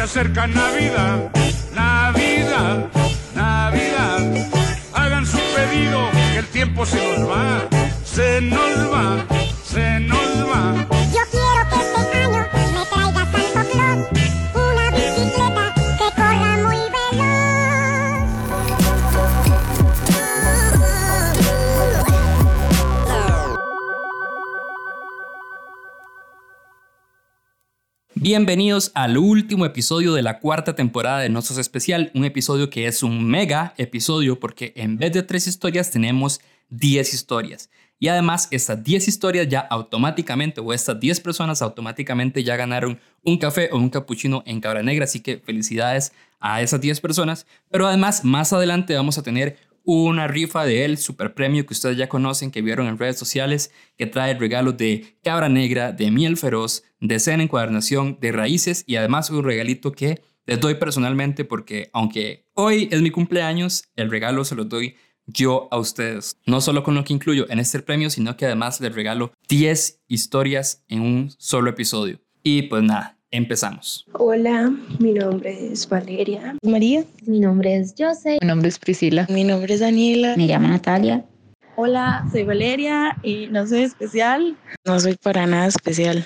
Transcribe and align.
se 0.00 0.20
acerca 0.20 0.46
Navidad, 0.46 1.30
Navidad, 1.74 2.86
Navidad. 3.34 4.48
Hagan 4.94 5.26
su 5.26 5.38
pedido, 5.54 6.10
que 6.32 6.38
el 6.38 6.46
tiempo 6.46 6.86
se 6.86 6.96
nos 6.96 7.28
va, 7.28 7.68
se 8.02 8.40
nos 8.40 8.92
va, 8.92 9.26
Bienvenidos 28.32 28.92
al 28.94 29.18
último 29.18 29.66
episodio 29.66 30.14
de 30.14 30.22
la 30.22 30.38
cuarta 30.38 30.76
temporada 30.76 31.18
de 31.18 31.28
No 31.28 31.42
Sos 31.42 31.58
Especial, 31.58 32.12
un 32.14 32.24
episodio 32.24 32.70
que 32.70 32.86
es 32.86 33.02
un 33.02 33.26
mega 33.26 33.74
episodio 33.76 34.38
porque 34.38 34.72
en 34.76 34.98
vez 34.98 35.12
de 35.12 35.24
tres 35.24 35.48
historias 35.48 35.90
tenemos 35.90 36.40
10 36.68 37.12
historias. 37.12 37.70
Y 37.98 38.06
además 38.06 38.46
estas 38.52 38.84
10 38.84 39.08
historias 39.08 39.48
ya 39.48 39.58
automáticamente, 39.58 40.60
o 40.60 40.72
estas 40.72 41.00
10 41.00 41.18
personas 41.18 41.60
automáticamente 41.60 42.44
ya 42.44 42.54
ganaron 42.54 43.00
un 43.24 43.36
café 43.36 43.68
o 43.72 43.78
un 43.78 43.90
capuchino 43.90 44.44
en 44.46 44.60
Cabra 44.60 44.84
Negra, 44.84 45.06
así 45.06 45.18
que 45.18 45.38
felicidades 45.38 46.12
a 46.38 46.62
esas 46.62 46.80
10 46.80 47.00
personas. 47.00 47.48
Pero 47.68 47.88
además 47.88 48.24
más 48.24 48.52
adelante 48.52 48.94
vamos 48.94 49.18
a 49.18 49.24
tener 49.24 49.58
una 49.84 50.28
rifa 50.28 50.64
de 50.64 50.84
el 50.84 50.98
super 50.98 51.34
premio 51.34 51.66
que 51.66 51.74
ustedes 51.74 51.96
ya 51.96 52.08
conocen, 52.08 52.50
que 52.50 52.62
vieron 52.62 52.86
en 52.86 52.98
redes 52.98 53.18
sociales, 53.18 53.72
que 53.96 54.06
trae 54.06 54.34
regalos 54.34 54.76
de 54.76 55.18
cabra 55.22 55.48
negra, 55.48 55.92
de 55.92 56.10
miel 56.10 56.36
feroz, 56.36 56.84
de 57.00 57.18
cena 57.18 57.42
encuadernación, 57.42 58.18
de 58.20 58.32
raíces 58.32 58.84
y 58.86 58.96
además 58.96 59.30
un 59.30 59.44
regalito 59.44 59.92
que 59.92 60.22
les 60.46 60.60
doy 60.60 60.74
personalmente 60.74 61.44
porque 61.44 61.90
aunque 61.92 62.46
hoy 62.54 62.88
es 62.90 63.00
mi 63.02 63.10
cumpleaños, 63.10 63.84
el 63.96 64.10
regalo 64.10 64.44
se 64.44 64.54
lo 64.54 64.64
doy 64.64 64.96
yo 65.26 65.68
a 65.70 65.78
ustedes. 65.78 66.38
No 66.46 66.60
solo 66.60 66.82
con 66.82 66.94
lo 66.94 67.04
que 67.04 67.12
incluyo 67.12 67.46
en 67.50 67.60
este 67.60 67.80
premio, 67.80 68.10
sino 68.10 68.36
que 68.36 68.46
además 68.46 68.80
les 68.80 68.94
regalo 68.94 69.32
10 69.48 70.02
historias 70.08 70.84
en 70.88 71.02
un 71.02 71.30
solo 71.38 71.70
episodio. 71.70 72.20
Y 72.42 72.62
pues 72.62 72.82
nada, 72.82 73.19
empezamos. 73.30 74.06
Hola, 74.12 74.72
mi 74.98 75.12
nombre 75.12 75.72
es 75.72 75.88
Valeria. 75.88 76.56
María. 76.62 77.04
Mi 77.26 77.40
nombre 77.40 77.76
es 77.76 77.94
Jose. 77.98 78.38
Mi 78.40 78.46
nombre 78.46 78.68
es 78.68 78.78
Priscila. 78.78 79.26
Mi 79.30 79.44
nombre 79.44 79.74
es 79.74 79.80
Daniela. 79.80 80.36
Me 80.36 80.46
llamo 80.46 80.68
Natalia. 80.68 81.24
Hola, 81.76 82.28
soy 82.30 82.44
Valeria 82.44 83.16
y 83.22 83.46
no 83.50 83.66
soy 83.66 83.82
especial. 83.82 84.56
No 84.84 85.00
soy 85.00 85.16
para 85.16 85.46
nada 85.46 85.66
especial. 85.66 86.24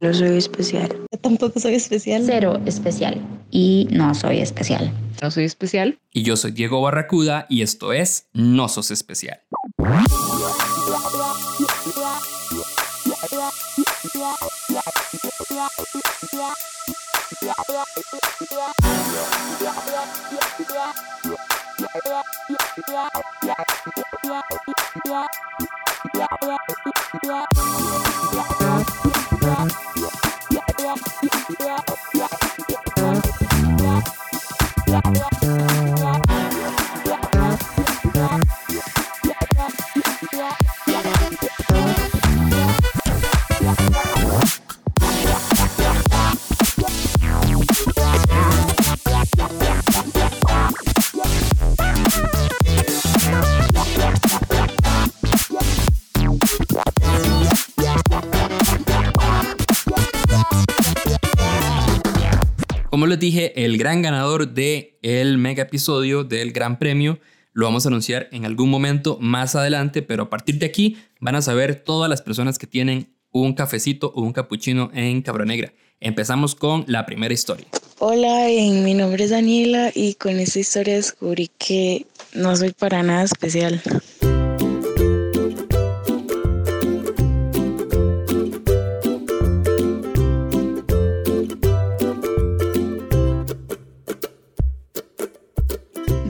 No 0.00 0.12
soy 0.12 0.36
especial. 0.36 0.88
Yo 1.10 1.18
tampoco 1.20 1.58
soy 1.58 1.74
especial. 1.74 2.22
Cero 2.26 2.60
especial. 2.66 3.20
Y 3.50 3.88
no 3.90 4.14
soy 4.14 4.40
especial. 4.40 4.92
No 5.20 5.30
soy 5.30 5.44
especial. 5.44 5.98
Y 6.12 6.22
yo 6.22 6.36
soy 6.36 6.52
Diego 6.52 6.80
Barracuda 6.80 7.46
y 7.48 7.62
esto 7.62 7.92
es 7.92 8.26
No 8.32 8.68
Sos 8.68 8.90
Especial. 8.90 9.40
Como 15.52 15.92
dije, 63.22 63.64
el 63.64 63.78
gran 63.78 64.02
ganador 64.02 64.52
de 64.52 64.98
el 65.00 65.38
mega 65.38 65.62
episodio 65.62 66.24
del 66.24 66.52
Gran 66.52 66.78
Premio 66.78 67.20
lo 67.52 67.66
vamos 67.66 67.86
a 67.86 67.88
anunciar 67.88 68.28
en 68.32 68.44
algún 68.44 68.68
momento 68.68 69.16
más 69.20 69.54
adelante, 69.54 70.02
pero 70.02 70.24
a 70.24 70.30
partir 70.30 70.58
de 70.58 70.66
aquí 70.66 70.96
van 71.20 71.36
a 71.36 71.42
saber 71.42 71.76
todas 71.76 72.10
las 72.10 72.20
personas 72.20 72.58
que 72.58 72.66
tienen 72.66 73.14
un 73.30 73.54
cafecito 73.54 74.12
o 74.14 74.22
un 74.22 74.32
capuchino 74.32 74.90
en 74.92 75.22
Cabra 75.22 75.44
Negra. 75.44 75.72
Empezamos 76.00 76.56
con 76.56 76.84
la 76.88 77.06
primera 77.06 77.32
historia. 77.32 77.66
Hola, 78.00 78.50
eh, 78.50 78.70
mi 78.82 78.94
nombre 78.94 79.24
es 79.24 79.30
Daniela 79.30 79.92
y 79.94 80.14
con 80.14 80.40
esta 80.40 80.58
historia 80.58 80.96
descubrí 80.96 81.48
que 81.58 82.06
no 82.34 82.56
soy 82.56 82.72
para 82.72 83.04
nada 83.04 83.22
especial. 83.22 83.80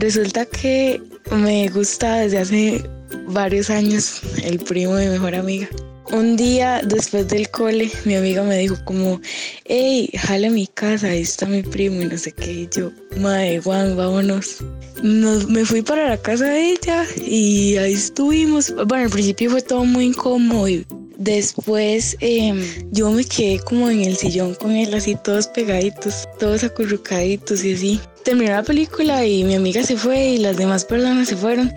Resulta 0.03 0.45
que 0.45 1.01
me 1.31 1.69
gusta 1.69 2.15
desde 2.15 2.39
hace 2.39 2.83
varios 3.27 3.69
años 3.69 4.19
el 4.43 4.59
primo 4.59 4.95
de 4.95 5.05
mi 5.05 5.11
mejor 5.13 5.33
amiga. 5.33 5.69
Un 6.11 6.35
día 6.35 6.81
después 6.83 7.29
del 7.29 7.49
cole, 7.49 7.89
mi 8.03 8.15
amiga 8.15 8.43
me 8.43 8.57
dijo 8.57 8.75
como, 8.83 9.21
hey, 9.63 10.09
jale 10.19 10.47
a 10.47 10.51
mi 10.51 10.67
casa, 10.67 11.07
ahí 11.07 11.21
está 11.21 11.45
mi 11.45 11.63
primo 11.63 12.01
y 12.01 12.05
no 12.05 12.17
sé 12.17 12.33
qué. 12.33 12.51
Y 12.51 12.69
yo, 12.75 12.91
madre, 13.15 13.61
Juan, 13.61 13.95
vámonos. 13.95 14.57
Nos, 15.01 15.47
me 15.47 15.63
fui 15.63 15.81
para 15.81 16.09
la 16.09 16.17
casa 16.17 16.47
de 16.47 16.71
ella 16.71 17.05
y 17.25 17.77
ahí 17.77 17.93
estuvimos. 17.93 18.75
Bueno, 18.75 19.05
al 19.05 19.09
principio 19.09 19.51
fue 19.51 19.61
todo 19.61 19.85
muy 19.85 20.07
incómodo 20.07 20.67
y 20.67 20.85
después 21.23 22.17
eh, 22.19 22.53
yo 22.91 23.11
me 23.11 23.23
quedé 23.23 23.59
como 23.59 23.89
en 23.89 24.01
el 24.01 24.17
sillón 24.17 24.55
con 24.55 24.71
él, 24.71 24.93
así 24.93 25.15
todos 25.23 25.47
pegaditos, 25.47 26.27
todos 26.39 26.63
acurrucaditos 26.63 27.63
y 27.63 27.73
así. 27.73 27.99
Terminó 28.23 28.51
la 28.51 28.63
película 28.63 29.25
y 29.25 29.43
mi 29.43 29.55
amiga 29.55 29.83
se 29.83 29.97
fue 29.97 30.29
y 30.29 30.37
las 30.37 30.57
demás 30.57 30.85
personas 30.85 31.27
se 31.27 31.35
fueron 31.35 31.73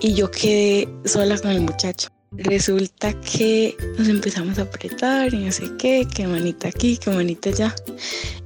y 0.00 0.14
yo 0.14 0.30
quedé 0.30 0.88
sola 1.04 1.38
con 1.38 1.50
el 1.50 1.60
muchacho. 1.60 2.08
Resulta 2.36 3.12
que 3.20 3.76
nos 3.96 4.08
empezamos 4.08 4.58
a 4.58 4.62
apretar 4.62 5.32
y 5.32 5.38
no 5.38 5.52
sé 5.52 5.70
qué, 5.78 6.04
que 6.12 6.26
manita 6.26 6.66
aquí, 6.68 6.96
que 6.96 7.10
manita 7.10 7.50
allá. 7.50 7.74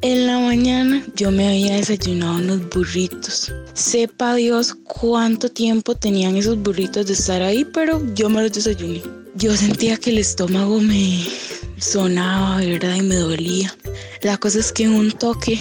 En 0.03 0.27
la 0.27 0.39
mañana 0.39 1.03
yo 1.17 1.31
me 1.31 1.49
había 1.49 1.77
desayunado 1.77 2.37
unos 2.37 2.69
burritos. 2.69 3.51
Sepa 3.73 4.35
Dios 4.35 4.75
cuánto 4.85 5.49
tiempo 5.49 5.95
tenían 5.95 6.37
esos 6.37 6.59
burritos 6.59 7.07
de 7.07 7.15
estar 7.15 7.41
ahí, 7.41 7.65
pero 7.65 8.03
yo 8.15 8.29
me 8.29 8.43
los 8.43 8.53
desayuné. 8.53 9.01
Yo 9.39 9.57
sentía 9.57 9.97
que 9.97 10.11
el 10.11 10.19
estómago 10.19 10.81
me 10.81 11.25
sonaba, 11.79 12.57
¿verdad? 12.57 12.97
Y 12.97 13.03
me 13.03 13.15
dolía. 13.15 13.73
La 14.23 14.37
cosa 14.37 14.59
es 14.59 14.73
que 14.73 14.83
en 14.83 14.95
un 14.95 15.13
toque 15.13 15.61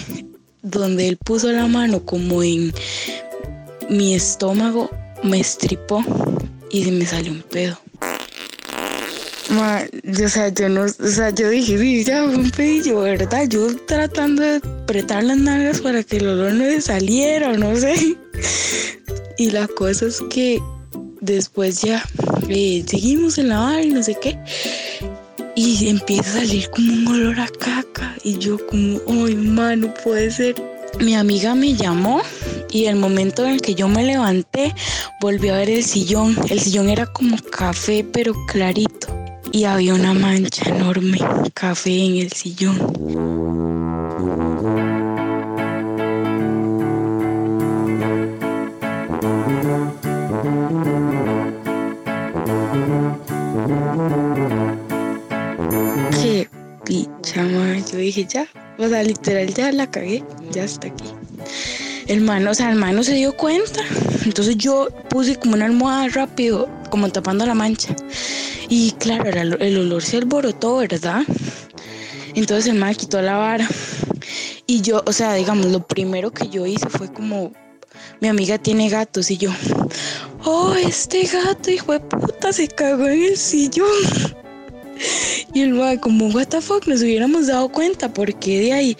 donde 0.62 1.06
él 1.06 1.16
puso 1.16 1.52
la 1.52 1.68
mano 1.68 2.04
como 2.04 2.42
en 2.42 2.74
mi 3.88 4.16
estómago, 4.16 4.90
me 5.22 5.38
estripó 5.38 6.02
y 6.72 6.82
se 6.82 6.90
me 6.90 7.06
salió 7.06 7.30
un 7.30 7.42
pedo. 7.42 7.78
Yo, 10.02 10.26
o 10.26 10.28
sea, 10.28 10.48
yo 10.48 10.68
no, 10.68 10.82
o 10.82 10.88
sea, 10.88 11.30
yo 11.30 11.48
dije, 11.48 11.78
sí, 11.78 12.02
ya 12.02 12.24
fue 12.24 12.34
un 12.34 12.50
pedillo, 12.50 13.02
¿verdad? 13.02 13.46
Yo 13.48 13.76
tratando 13.86 14.42
de 14.42 14.56
apretar 14.56 15.22
las 15.22 15.38
nalgas 15.38 15.80
para 15.80 16.02
que 16.02 16.16
el 16.16 16.26
olor 16.26 16.52
no 16.52 16.64
le 16.64 16.80
saliera, 16.80 17.56
no 17.56 17.76
sé. 17.76 17.94
Y 19.38 19.52
la 19.52 19.68
cosa 19.68 20.06
es 20.06 20.20
que 20.30 20.58
después 21.20 21.82
ya 21.82 22.04
eh, 22.48 22.84
seguimos 22.86 23.38
en 23.38 23.48
la 23.48 23.60
bar 23.60 23.84
y 23.84 23.90
no 23.90 24.02
sé 24.02 24.16
qué. 24.20 24.38
Y 25.54 25.88
empieza 25.88 26.30
a 26.30 26.40
salir 26.44 26.70
como 26.70 26.92
un 26.92 27.06
olor 27.08 27.40
a 27.40 27.48
caca. 27.48 28.14
Y 28.22 28.38
yo 28.38 28.64
como, 28.66 29.00
ay, 29.08 29.34
man, 29.34 29.80
no 29.80 29.94
puede 29.94 30.30
ser. 30.30 30.54
Mi 31.00 31.14
amiga 31.14 31.54
me 31.54 31.74
llamó 31.74 32.22
y 32.70 32.86
el 32.86 32.96
momento 32.96 33.44
en 33.44 33.52
el 33.52 33.60
que 33.60 33.74
yo 33.74 33.88
me 33.88 34.04
levanté, 34.04 34.74
volví 35.20 35.48
a 35.48 35.56
ver 35.56 35.70
el 35.70 35.84
sillón. 35.84 36.36
El 36.48 36.60
sillón 36.60 36.88
era 36.88 37.06
como 37.06 37.36
café, 37.50 38.04
pero 38.04 38.34
clarito. 38.46 39.08
Y 39.52 39.64
había 39.64 39.94
una 39.94 40.12
mancha 40.12 40.68
enorme, 40.68 41.18
café 41.54 42.04
en 42.04 42.16
el 42.16 42.32
sillón. 42.32 43.77
Dije, 58.08 58.26
ya, 58.26 58.48
O 58.78 58.88
sea, 58.88 59.02
literal 59.02 59.52
ya 59.52 59.72
la 59.72 59.90
cagué, 59.90 60.22
ya 60.50 60.64
está 60.64 60.88
aquí. 60.88 61.04
El 62.06 62.22
man, 62.22 62.46
o 62.46 62.54
sea, 62.54 62.70
el 62.70 62.76
man 62.76 62.96
no 62.96 63.02
se 63.02 63.14
dio 63.14 63.36
cuenta. 63.36 63.80
Entonces 64.24 64.56
yo 64.56 64.88
puse 65.10 65.36
como 65.36 65.54
una 65.54 65.66
almohada 65.66 66.08
rápido, 66.08 66.68
como 66.90 67.10
tapando 67.10 67.44
la 67.46 67.54
mancha. 67.54 67.94
Y 68.68 68.92
claro, 68.92 69.26
era 69.26 69.42
el, 69.42 69.78
olor 69.78 70.02
se 70.02 70.18
alborotó, 70.18 70.76
¿verdad? 70.76 71.22
Entonces 72.34 72.66
el 72.66 72.78
man 72.78 72.94
quitó 72.94 73.20
la 73.22 73.36
vara. 73.36 73.68
Y 74.66 74.82
yo, 74.82 75.02
o 75.06 75.12
sea, 75.12 75.34
digamos, 75.34 75.66
lo 75.66 75.86
primero 75.86 76.30
que 76.30 76.48
yo 76.48 76.66
hice 76.66 76.88
fue 76.88 77.12
como, 77.12 77.52
mi 78.20 78.28
amiga 78.28 78.58
tiene 78.58 78.88
gatos 78.90 79.30
y 79.30 79.38
yo, 79.38 79.50
oh, 80.44 80.74
este 80.74 81.24
gato, 81.24 81.70
hijo 81.70 81.92
de 81.92 82.00
puta, 82.00 82.52
se 82.52 82.68
cagó 82.68 83.06
en 83.06 83.22
el 83.22 83.36
sillón. 83.36 83.88
Y 85.58 85.62
el 85.62 85.74
man, 85.74 85.98
como, 85.98 86.28
what 86.28 86.46
the 86.46 86.58
nos 86.86 87.02
hubiéramos 87.02 87.48
dado 87.48 87.68
cuenta, 87.68 88.14
porque 88.14 88.60
de 88.60 88.72
ahí 88.72 88.96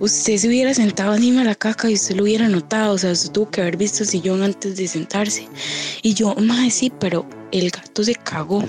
usted 0.00 0.38
se 0.38 0.48
hubiera 0.48 0.72
sentado 0.72 1.14
encima 1.14 1.40
de 1.40 1.48
la 1.48 1.54
caca 1.54 1.90
y 1.90 1.94
usted 1.94 2.16
lo 2.16 2.22
hubiera 2.22 2.48
notado, 2.48 2.94
o 2.94 2.98
sea, 2.98 3.12
usted 3.12 3.30
tuvo 3.30 3.50
que 3.50 3.60
haber 3.60 3.76
visto 3.76 4.04
el 4.04 4.08
sillón 4.08 4.42
antes 4.42 4.78
de 4.78 4.88
sentarse. 4.88 5.46
Y 6.00 6.14
yo, 6.14 6.34
madre, 6.36 6.70
sí, 6.70 6.90
pero 6.98 7.28
el 7.52 7.68
gato 7.68 8.02
se 8.02 8.14
cagó. 8.14 8.64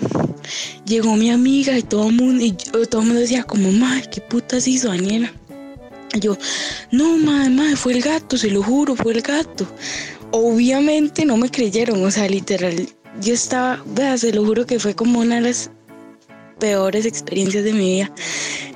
Llegó 0.86 1.16
mi 1.16 1.32
amiga 1.32 1.78
y 1.78 1.82
todo 1.82 2.10
el 2.10 2.16
mundo, 2.18 2.44
y 2.44 2.52
todo 2.52 3.00
el 3.00 3.08
mundo 3.08 3.22
decía 3.22 3.44
como, 3.44 3.72
madre, 3.72 4.10
qué 4.12 4.20
putas 4.20 4.68
hizo 4.68 4.90
Daniela. 4.90 5.32
Y 6.14 6.20
yo, 6.20 6.38
no, 6.92 7.18
madre, 7.20 7.52
madre, 7.52 7.76
fue 7.78 7.94
el 7.94 8.02
gato, 8.02 8.38
se 8.38 8.52
lo 8.52 8.62
juro, 8.62 8.98
fue 8.98 9.14
el 9.14 9.22
gato. 9.22 9.66
Obviamente 10.32 11.24
no 11.24 11.38
me 11.38 11.50
creyeron, 11.50 12.04
o 12.04 12.12
sea, 12.12 12.28
literal, 12.28 12.90
yo 13.22 13.34
estaba, 13.34 13.82
vea, 13.86 14.18
se 14.18 14.34
lo 14.34 14.44
juro 14.44 14.66
que 14.66 14.78
fue 14.78 14.94
como 14.94 15.22
una 15.22 15.36
de 15.36 15.42
las 15.42 15.72
peores 16.60 17.06
experiencias 17.06 17.64
de 17.64 17.74
mi 17.74 17.96
vida. 17.96 18.12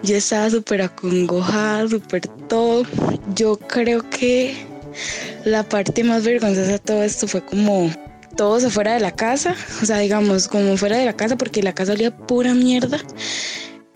Yo 0.03 0.15
estaba 0.15 0.50
súper 0.50 0.81
acongojada, 0.81 1.88
súper 1.88 2.27
todo. 2.47 2.83
Yo 3.35 3.57
creo 3.57 4.09
que 4.09 4.56
la 5.45 5.63
parte 5.63 6.03
más 6.03 6.24
vergonzosa 6.24 6.71
de 6.71 6.80
todo 6.80 7.03
esto 7.03 7.27
fue 7.27 7.44
como 7.45 7.91
todos 8.35 8.63
afuera 8.63 8.94
de 8.94 9.00
la 9.00 9.12
casa, 9.12 9.56
o 9.81 9.85
sea, 9.85 10.00
digamos, 10.00 10.47
como 10.47 10.75
fuera 10.77 10.97
de 10.97 11.06
la 11.06 11.13
casa, 11.13 11.38
porque 11.38 11.62
la 11.62 11.74
casa 11.74 11.94
olía 11.94 12.15
pura 12.15 12.53
mierda. 12.53 13.00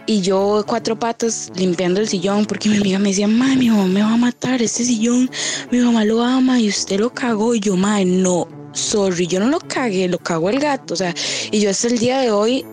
Y 0.09 0.21
yo 0.21 0.63
cuatro 0.65 0.97
patas 0.97 1.51
limpiando 1.55 1.99
el 1.99 2.07
sillón 2.07 2.45
porque 2.45 2.69
mi 2.69 2.77
amiga 2.77 2.97
me 2.97 3.09
decía, 3.09 3.27
mami, 3.27 3.57
mi 3.57 3.69
mamá 3.69 3.87
me 3.87 4.01
va 4.01 4.13
a 4.13 4.17
matar, 4.17 4.61
este 4.61 4.85
sillón, 4.85 5.29
mi 5.69 5.79
mamá 5.79 6.05
lo 6.05 6.23
ama 6.23 6.61
y 6.61 6.69
usted 6.69 6.99
lo 6.99 7.13
cagó. 7.13 7.53
Y 7.55 7.59
yo, 7.59 7.75
madre, 7.75 8.05
no, 8.05 8.47
sorry, 8.71 9.27
yo 9.27 9.41
no 9.41 9.47
lo 9.47 9.59
cagué, 9.59 10.07
lo 10.07 10.17
cagó 10.17 10.49
el 10.49 10.59
gato. 10.59 10.93
O 10.93 10.97
sea, 10.97 11.13
y 11.51 11.59
yo 11.59 11.69
hasta 11.69 11.87
el 11.87 11.97
día 11.97 12.19
de 12.19 12.31
hoy 12.31 12.65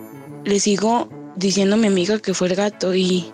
le 0.44 0.60
sigo 0.60 1.08
diciendo 1.36 1.74
a 1.74 1.78
mi 1.78 1.86
amiga 1.86 2.18
que 2.18 2.34
fue 2.34 2.48
el 2.48 2.56
gato. 2.56 2.94
Y, 2.94 3.32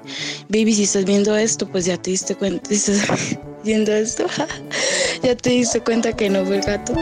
baby, 0.48 0.74
si 0.74 0.84
estás 0.84 1.04
viendo 1.04 1.36
esto, 1.36 1.68
pues 1.68 1.84
ya 1.84 1.96
te 1.96 2.10
diste 2.10 2.34
cuenta, 2.34 2.68
si 2.68 2.92
estás 2.92 3.38
viendo 3.64 3.92
esto, 3.92 4.26
ya 5.22 5.36
te 5.36 5.50
diste 5.50 5.80
cuenta 5.80 6.14
que 6.14 6.30
no 6.30 6.44
fue 6.44 6.56
el 6.56 6.62
gato. 6.62 6.94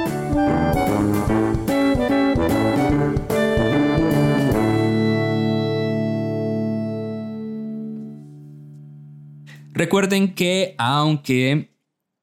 Recuerden 9.72 10.34
que 10.34 10.75
aunque 10.76 11.70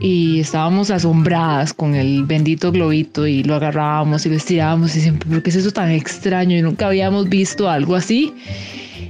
y 0.00 0.40
estábamos 0.40 0.90
asombradas 0.90 1.72
con 1.72 1.94
el 1.94 2.24
bendito 2.24 2.72
globito 2.72 3.24
y 3.24 3.44
lo 3.44 3.54
agarrábamos 3.54 4.26
y 4.26 4.30
lo 4.30 4.34
estirábamos 4.34 4.96
y 4.96 5.00
siempre, 5.02 5.30
¿por 5.30 5.40
qué 5.40 5.50
es 5.50 5.56
eso 5.56 5.70
tan 5.70 5.92
extraño? 5.92 6.56
Y 6.56 6.62
nunca 6.62 6.88
habíamos 6.88 7.28
visto 7.28 7.70
algo 7.70 7.94
así. 7.94 8.34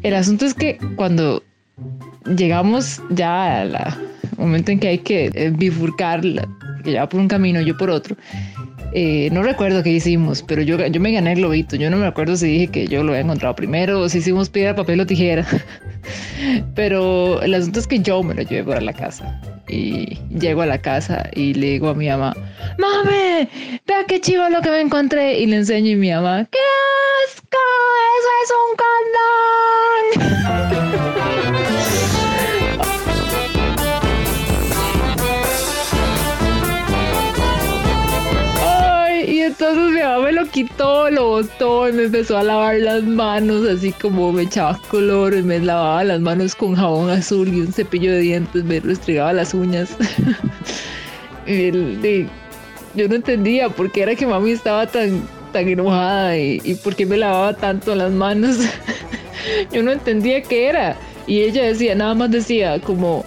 El 0.02 0.14
asunto 0.14 0.44
es 0.44 0.52
que 0.52 0.76
cuando 0.96 1.42
llegamos 2.36 3.00
ya 3.08 3.62
al 3.62 3.96
momento 4.36 4.72
en 4.72 4.78
que 4.78 4.88
hay 4.88 4.98
que 4.98 5.30
eh, 5.32 5.50
bifurcar, 5.56 6.20
que 6.84 6.92
ya 6.92 7.08
por 7.08 7.18
un 7.18 7.28
camino, 7.28 7.62
yo 7.62 7.78
por 7.78 7.88
otro, 7.88 8.14
eh, 8.94 9.30
no 9.32 9.42
recuerdo 9.42 9.82
qué 9.82 9.90
hicimos, 9.90 10.42
pero 10.42 10.62
yo, 10.62 10.78
yo 10.86 11.00
me 11.00 11.12
gané 11.12 11.32
el 11.32 11.38
globito. 11.38 11.76
Yo 11.76 11.90
no 11.90 11.96
me 11.96 12.06
acuerdo 12.06 12.36
si 12.36 12.46
dije 12.46 12.66
que 12.68 12.86
yo 12.86 13.02
lo 13.02 13.12
había 13.12 13.22
encontrado 13.22 13.54
primero 13.54 14.00
o 14.00 14.08
si 14.08 14.18
hicimos 14.18 14.50
piedra, 14.50 14.74
papel 14.74 15.00
o 15.00 15.06
tijera. 15.06 15.46
pero 16.74 17.40
el 17.42 17.54
asunto 17.54 17.80
es 17.80 17.86
que 17.86 18.00
yo 18.00 18.22
me 18.22 18.34
lo 18.34 18.42
llevé 18.42 18.64
para 18.64 18.80
la 18.80 18.92
casa. 18.92 19.40
Y 19.68 20.18
llego 20.38 20.62
a 20.62 20.66
la 20.66 20.78
casa 20.78 21.30
y 21.34 21.54
le 21.54 21.68
digo 21.68 21.88
a 21.88 21.94
mi 21.94 22.08
mamá, 22.08 22.34
mami, 22.78 23.48
vea 23.86 24.04
qué 24.06 24.20
chivo 24.20 24.48
lo 24.50 24.60
que 24.60 24.70
me 24.70 24.80
encontré. 24.80 25.38
Y 25.40 25.46
le 25.46 25.56
enseño 25.56 25.90
y 25.90 25.96
mi 25.96 26.10
mamá, 26.10 26.46
¡qué 26.50 26.58
asco! 27.26 27.58
¡Eso 28.18 28.30
es 28.42 28.50
un 28.60 28.76
condón! 30.36 32.08
entonces 39.62 39.94
mi 39.94 40.00
mamá 40.00 40.24
me 40.24 40.32
lo 40.32 40.46
quitó, 40.46 41.08
lo 41.10 41.28
botó 41.28 41.88
y 41.88 41.92
me 41.92 42.04
empezó 42.04 42.36
a 42.36 42.42
lavar 42.42 42.80
las 42.80 43.04
manos, 43.04 43.64
así 43.68 43.92
como 43.92 44.32
me 44.32 44.42
echaba 44.42 44.76
color, 44.88 45.40
me 45.44 45.60
lavaba 45.60 46.02
las 46.02 46.20
manos 46.20 46.56
con 46.56 46.74
jabón 46.74 47.10
azul 47.10 47.46
y 47.46 47.60
un 47.60 47.72
cepillo 47.72 48.10
de 48.10 48.18
dientes, 48.18 48.64
me 48.64 48.80
restregaba 48.80 49.32
las 49.32 49.54
uñas. 49.54 49.96
Yo 51.46 53.08
no 53.08 53.14
entendía 53.14 53.68
por 53.68 53.92
qué 53.92 54.02
era 54.02 54.16
que 54.16 54.26
mami 54.26 54.50
estaba 54.50 54.84
tan, 54.86 55.22
tan 55.52 55.68
enojada 55.68 56.36
y, 56.36 56.60
y 56.64 56.74
por 56.74 56.96
qué 56.96 57.06
me 57.06 57.16
lavaba 57.16 57.54
tanto 57.54 57.94
las 57.94 58.10
manos. 58.10 58.58
yo 59.72 59.82
no 59.82 59.92
entendía 59.92 60.42
qué 60.42 60.66
era. 60.68 60.96
Y 61.26 61.40
ella 61.40 61.62
decía, 61.62 61.94
nada 61.94 62.14
más 62.14 62.30
decía 62.32 62.80
como, 62.80 63.24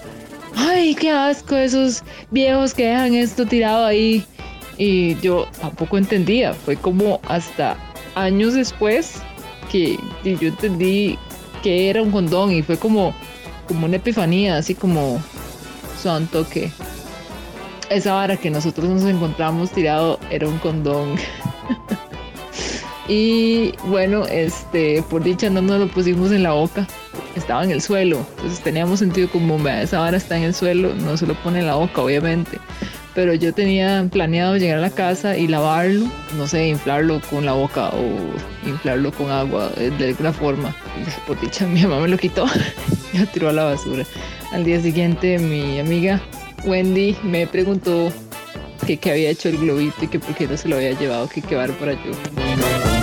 ay, 0.55 0.95
qué 0.95 1.09
asco 1.11 1.55
esos 1.55 2.03
viejos 2.29 2.73
que 2.73 2.87
dejan 2.87 3.15
esto 3.15 3.45
tirado 3.45 3.85
ahí. 3.85 4.25
Y 4.77 5.15
yo 5.21 5.47
tampoco 5.59 5.97
entendía. 5.97 6.53
Fue 6.53 6.75
como 6.75 7.19
hasta 7.27 7.77
años 8.15 8.53
después 8.53 9.21
que 9.71 9.99
yo 10.23 10.47
entendí 10.47 11.17
que 11.63 11.89
era 11.89 12.01
un 12.01 12.11
condón 12.11 12.51
y 12.51 12.61
fue 12.61 12.77
como, 12.77 13.13
como 13.67 13.85
una 13.85 13.95
epifanía, 13.95 14.57
así 14.57 14.75
como 14.75 15.21
santo 16.01 16.47
que 16.47 16.71
esa 17.89 18.13
vara 18.13 18.37
que 18.37 18.49
nosotros 18.49 18.87
nos 18.89 19.03
encontramos 19.03 19.71
tirado 19.71 20.19
era 20.29 20.47
un 20.47 20.57
condón. 20.59 21.15
y 23.07 23.73
bueno, 23.85 24.25
este, 24.25 25.03
por 25.03 25.23
dicha 25.23 25.49
no 25.49 25.61
nos 25.61 25.79
lo 25.79 25.87
pusimos 25.87 26.31
en 26.31 26.43
la 26.43 26.51
boca, 26.51 26.87
estaba 27.35 27.63
en 27.63 27.71
el 27.71 27.81
suelo. 27.81 28.25
Entonces 28.37 28.59
teníamos 28.59 28.99
sentido 28.99 29.29
como, 29.29 29.57
esa 29.67 29.99
vara 29.99 30.17
está 30.17 30.37
en 30.37 30.43
el 30.43 30.53
suelo, 30.53 30.93
no 30.93 31.17
se 31.17 31.25
lo 31.27 31.33
pone 31.35 31.59
en 31.59 31.67
la 31.67 31.75
boca, 31.75 32.01
obviamente. 32.01 32.59
Pero 33.15 33.33
yo 33.33 33.53
tenía 33.53 34.05
planeado 34.11 34.57
llegar 34.57 34.77
a 34.77 34.81
la 34.81 34.89
casa 34.89 35.37
y 35.37 35.47
lavarlo, 35.47 36.05
no 36.37 36.47
sé, 36.47 36.67
inflarlo 36.67 37.21
con 37.29 37.45
la 37.45 37.53
boca 37.53 37.89
o 37.89 38.67
inflarlo 38.67 39.11
con 39.13 39.31
agua 39.31 39.71
eh, 39.77 39.89
de 39.97 40.09
alguna 40.09 40.33
forma. 40.33 40.75
Por 41.25 41.39
dicha, 41.39 41.65
mi 41.65 41.81
mamá 41.81 42.01
me 42.01 42.09
lo 42.09 42.17
quitó 42.17 42.45
y 43.13 43.17
lo 43.17 43.25
tiró 43.27 43.49
a 43.49 43.53
la 43.53 43.63
basura. 43.63 44.05
Al 44.51 44.65
día 44.65 44.81
siguiente, 44.81 45.39
mi 45.39 45.79
amiga 45.79 46.21
Wendy 46.65 47.15
me 47.23 47.47
preguntó 47.47 48.11
que 48.85 48.97
qué 48.97 49.11
había 49.11 49.29
hecho 49.29 49.49
el 49.49 49.57
globito 49.57 50.05
y 50.05 50.07
que 50.07 50.19
por 50.19 50.35
qué 50.35 50.47
no 50.47 50.57
se 50.57 50.67
lo 50.67 50.75
había 50.75 50.91
llevado, 50.91 51.27
que 51.29 51.41
qué 51.41 51.55
para 51.55 51.93
yo. 51.93 52.94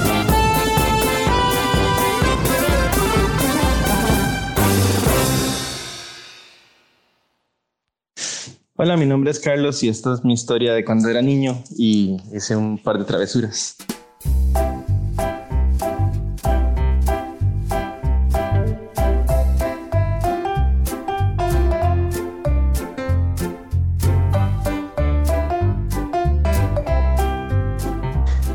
Hola, 8.74 8.96
mi 8.96 9.04
nombre 9.04 9.30
es 9.30 9.38
Carlos 9.38 9.82
y 9.82 9.90
esta 9.90 10.14
es 10.14 10.24
mi 10.24 10.32
historia 10.32 10.72
de 10.72 10.82
cuando 10.82 11.10
era 11.10 11.20
niño 11.20 11.62
y 11.76 12.16
hice 12.34 12.56
un 12.56 12.78
par 12.78 12.98
de 12.98 13.04
travesuras. 13.04 13.76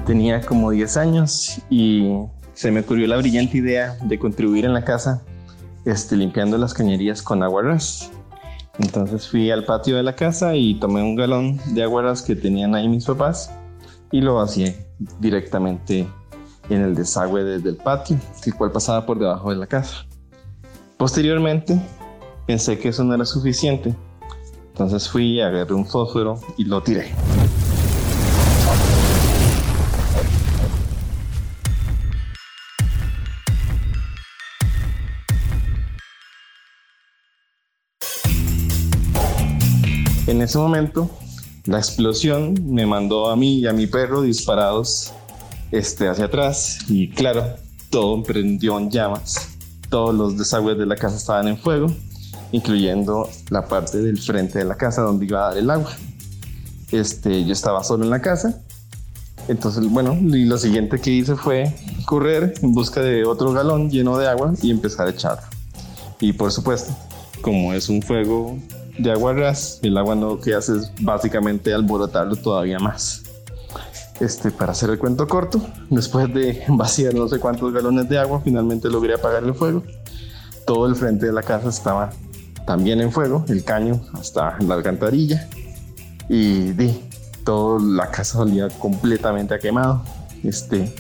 Tenía 0.08 0.42
como 0.42 0.72
10 0.72 0.98
años 0.98 1.62
y 1.70 2.12
se 2.56 2.72
me 2.72 2.80
ocurrió 2.80 3.06
la 3.06 3.18
brillante 3.18 3.60
idea 3.60 3.96
de 4.02 4.18
contribuir 4.18 4.66
en 4.66 4.74
la 4.74 4.84
casa 4.84 5.22
este, 5.86 6.16
limpiando 6.16 6.58
las 6.58 6.74
cañerías 6.74 7.22
con 7.22 7.44
agua 7.44 7.62
ras. 7.62 8.12
Entonces 8.80 9.28
fui 9.28 9.50
al 9.50 9.66
patio 9.66 9.96
de 9.96 10.04
la 10.04 10.16
casa 10.16 10.56
y 10.56 10.80
tomé 10.80 11.02
un 11.02 11.16
galón 11.16 11.60
de 11.74 11.84
aguaras 11.84 12.22
que 12.22 12.36
tenían 12.36 12.76
ahí 12.76 12.88
mis 12.88 13.06
papás 13.06 13.52
y 14.12 14.22
lo 14.22 14.36
vacié 14.36 14.88
directamente 15.20 16.08
en 16.70 16.82
el 16.82 16.96
desagüe 16.96 17.44
desde 17.44 17.70
el 17.70 17.78
patio, 17.78 18.18
el 18.46 18.56
cual 18.56 18.72
pasaba 18.72 19.06
por 19.06 19.20
debajo 19.20 19.50
de 19.50 19.56
la 19.56 19.68
casa. 19.68 20.06
Posteriormente 20.98 21.80
pensé 22.46 22.78
que 22.78 22.90
eso 22.90 23.04
no 23.04 23.14
era 23.14 23.26
suficiente, 23.26 23.96
entonces 24.70 25.10
fui, 25.10 25.42
agarré 25.42 25.74
un 25.74 25.86
fósforo 25.86 26.40
y 26.58 26.66
lo 26.66 26.82
tiré. 26.82 27.14
En 40.28 40.42
ese 40.42 40.58
momento, 40.58 41.10
la 41.66 41.78
explosión 41.78 42.54
me 42.66 42.86
mandó 42.86 43.30
a 43.30 43.38
mí 43.38 43.60
y 43.60 43.68
a 43.68 43.72
mi 43.72 43.88
perro 43.88 44.22
disparados 44.22 45.14
este, 45.72 46.10
hacia 46.10 46.26
atrás 46.26 46.80
y 46.90 47.10
claro, 47.10 47.46
todo 47.90 48.22
prendió 48.24 48.78
en 48.78 48.92
llamas. 48.92 49.56
Todos 49.90 50.14
los 50.14 50.38
desagües 50.38 50.78
de 50.78 50.86
la 50.86 50.98
casa 50.98 51.16
estaban 51.16 51.48
en 51.48 51.58
fuego, 51.58 51.88
incluyendo 52.52 53.30
la 53.50 53.70
parte 53.70 54.00
del 54.00 54.20
frente 54.20 54.60
de 54.60 54.66
la 54.66 54.76
casa 54.76 55.02
donde 55.02 55.26
iba 55.26 55.46
a 55.46 55.50
dar 55.50 55.58
el 55.58 55.70
agua. 55.70 55.96
Este, 56.92 57.46
yo 57.46 57.54
estaba 57.54 57.82
solo 57.86 58.04
en 58.04 58.10
la 58.10 58.22
casa. 58.22 58.62
Entonces, 59.48 59.90
bueno, 59.90 60.14
y 60.14 60.44
lo 60.44 60.58
siguiente 60.58 61.00
que 61.00 61.10
hice 61.10 61.38
fue 61.38 61.74
correr 62.06 62.54
en 62.62 62.74
busca 62.74 63.00
de 63.00 63.24
otro 63.24 63.54
galón 63.54 63.90
lleno 63.90 64.18
de 64.18 64.28
agua 64.28 64.54
y 64.62 64.72
empezar 64.72 65.08
a 65.08 65.12
echarlo. 65.12 65.48
Y 66.20 66.34
por 66.34 66.52
supuesto, 66.52 66.94
como 67.42 67.72
es 67.72 67.88
un 67.88 68.02
fuego 68.02 68.58
de 68.98 69.12
agua 69.12 69.34
ras, 69.34 69.80
el 69.84 69.98
agua 69.98 70.16
no 70.16 70.40
que 70.40 70.56
hace 70.56 70.78
es 70.78 70.92
básicamente 71.02 71.74
alborotarlo 71.74 72.36
todavía 72.36 72.80
más. 72.80 73.24
Este, 74.20 74.50
para 74.50 74.72
hacer 74.72 74.90
el 74.90 74.98
cuento 74.98 75.28
corto, 75.28 75.62
después 75.90 76.34
de 76.34 76.64
vaciar 76.70 77.14
no 77.14 77.28
sé 77.28 77.40
cuántos 77.40 77.72
galones 77.72 78.10
de 78.10 78.18
agua, 78.18 78.42
finalmente 78.44 78.90
logré 78.90 79.14
apagar 79.14 79.44
el 79.44 79.54
fuego. 79.54 79.84
Todo 80.66 80.88
el 80.88 80.96
frente 80.96 81.28
de 81.28 81.34
la 81.34 81.44
casa 81.44 81.70
estaba 81.70 82.10
también 82.66 83.00
en 83.00 83.12
fuego, 83.12 83.46
el 83.48 83.64
caño 83.64 84.02
hasta 84.14 84.58
la 84.60 84.76
alcantarilla. 84.76 85.48
Y 86.28 86.72
di, 86.74 87.04
toda 87.46 87.80
la 87.82 88.12
casa 88.12 88.40
salía 88.40 88.68
completamente 88.70 89.54
a 89.54 89.60
quemado. 89.60 90.04
Este, 90.44 90.94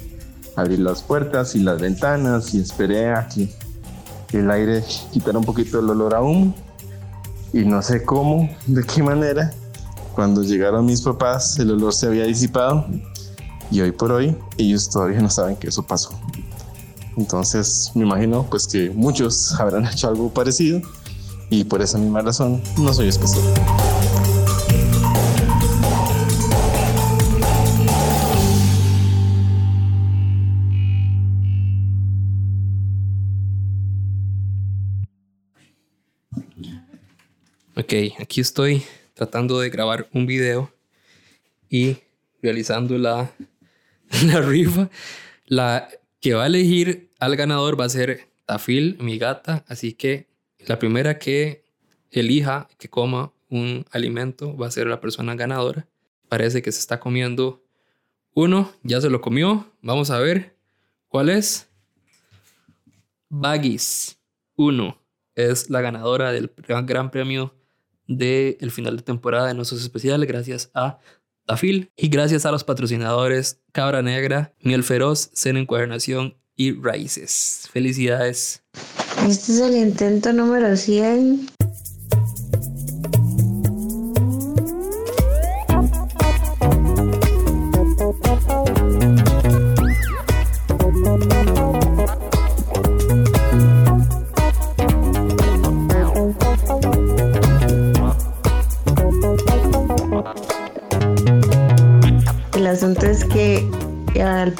abrí 0.55 0.77
las 0.77 1.01
puertas 1.01 1.55
y 1.55 1.59
las 1.59 1.81
ventanas 1.81 2.53
y 2.53 2.61
esperé 2.61 3.13
a 3.13 3.27
que 3.27 3.49
el 4.33 4.49
aire 4.51 4.83
quitara 5.11 5.39
un 5.39 5.45
poquito 5.45 5.79
el 5.79 5.89
olor 5.89 6.15
a 6.15 6.21
y 7.53 7.59
no 7.65 7.81
sé 7.81 8.03
cómo, 8.03 8.49
de 8.65 8.83
qué 8.83 9.01
manera, 9.03 9.53
cuando 10.13 10.43
llegaron 10.43 10.85
mis 10.85 11.01
papás 11.01 11.59
el 11.59 11.71
olor 11.71 11.93
se 11.93 12.07
había 12.07 12.25
disipado 12.25 12.85
y 13.69 13.81
hoy 13.81 13.91
por 13.91 14.11
hoy 14.11 14.35
ellos 14.57 14.89
todavía 14.89 15.21
no 15.21 15.29
saben 15.29 15.55
que 15.55 15.67
eso 15.67 15.83
pasó. 15.83 16.11
Entonces 17.17 17.91
me 17.95 18.03
imagino 18.03 18.45
pues 18.49 18.67
que 18.67 18.89
muchos 18.89 19.53
habrán 19.59 19.85
hecho 19.91 20.07
algo 20.07 20.29
parecido 20.29 20.81
y 21.49 21.63
por 21.63 21.81
esa 21.81 21.97
misma 21.97 22.21
razón 22.21 22.61
no 22.77 22.93
soy 22.93 23.09
especial. 23.09 23.43
Ok, 37.87 38.19
aquí 38.19 38.41
estoy 38.41 38.83
tratando 39.13 39.61
de 39.61 39.69
grabar 39.69 40.09
un 40.11 40.25
video 40.25 40.73
y 41.69 41.95
realizando 42.41 42.97
la, 42.97 43.31
la 44.25 44.41
rifa. 44.41 44.89
La 45.45 45.87
que 46.19 46.33
va 46.33 46.43
a 46.43 46.47
elegir 46.47 47.13
al 47.17 47.37
ganador 47.37 47.79
va 47.79 47.85
a 47.85 47.89
ser 47.89 48.27
Tafil, 48.45 48.97
mi 48.99 49.17
gata. 49.17 49.63
Así 49.69 49.93
que 49.93 50.27
la 50.65 50.79
primera 50.79 51.17
que 51.17 51.63
elija 52.11 52.67
que 52.77 52.89
coma 52.89 53.31
un 53.47 53.85
alimento 53.91 54.57
va 54.57 54.67
a 54.67 54.71
ser 54.71 54.87
la 54.87 54.99
persona 54.99 55.35
ganadora. 55.35 55.87
Parece 56.27 56.61
que 56.61 56.73
se 56.73 56.81
está 56.81 56.99
comiendo 56.99 57.63
uno, 58.33 58.69
ya 58.83 58.99
se 58.99 59.09
lo 59.09 59.21
comió. 59.21 59.65
Vamos 59.81 60.11
a 60.11 60.19
ver 60.19 60.57
cuál 61.07 61.29
es. 61.29 61.69
Baggies 63.29 64.19
1 64.57 65.01
es 65.35 65.69
la 65.69 65.79
ganadora 65.79 66.33
del 66.33 66.51
gran 66.67 67.11
premio 67.11 67.53
del 68.07 68.71
final 68.71 68.97
de 68.97 69.03
temporada 69.03 69.47
de 69.47 69.53
nuestros 69.53 69.81
especiales, 69.81 70.27
gracias 70.27 70.71
a 70.73 70.99
Tafil 71.45 71.91
y 71.95 72.09
gracias 72.09 72.45
a 72.45 72.51
los 72.51 72.63
patrocinadores 72.63 73.61
Cabra 73.71 74.01
Negra, 74.01 74.53
Miel 74.61 74.83
Feroz, 74.83 75.29
Cena 75.33 75.59
Encuadernación 75.59 76.35
y 76.55 76.73
Raíces. 76.73 77.69
Felicidades. 77.71 78.63
Este 79.27 79.51
es 79.53 79.59
el 79.59 79.77
intento 79.77 80.33
número 80.33 80.75
100. 80.75 81.56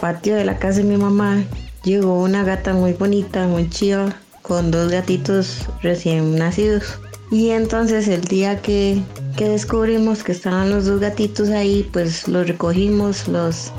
Patio 0.08 0.38
de 0.38 0.46
la 0.46 0.58
casa 0.58 0.78
de 0.78 0.86
mi 0.86 0.96
mamá 0.96 1.44
llegó 1.84 2.24
una 2.24 2.46
gata 2.46 2.72
muy 2.72 2.94
bonita, 2.94 3.46
muy 3.46 3.70
chiva, 3.70 4.16
con 4.42 4.72
dos 4.72 4.90
gatitos 4.90 5.68
recién 5.82 6.38
nacidos. 6.38 6.98
Y 7.30 7.50
entonces 7.50 8.08
el 8.08 8.22
día 8.22 8.62
que, 8.62 9.02
que 9.36 9.50
descubrimos 9.50 10.24
que 10.24 10.32
estaban 10.32 10.70
los 10.70 10.86
dos 10.86 11.02
gatitos 11.02 11.50
ahí, 11.50 11.86
pues 11.92 12.26
los 12.30 12.48
recogimos, 12.48 13.28
los 13.28 13.74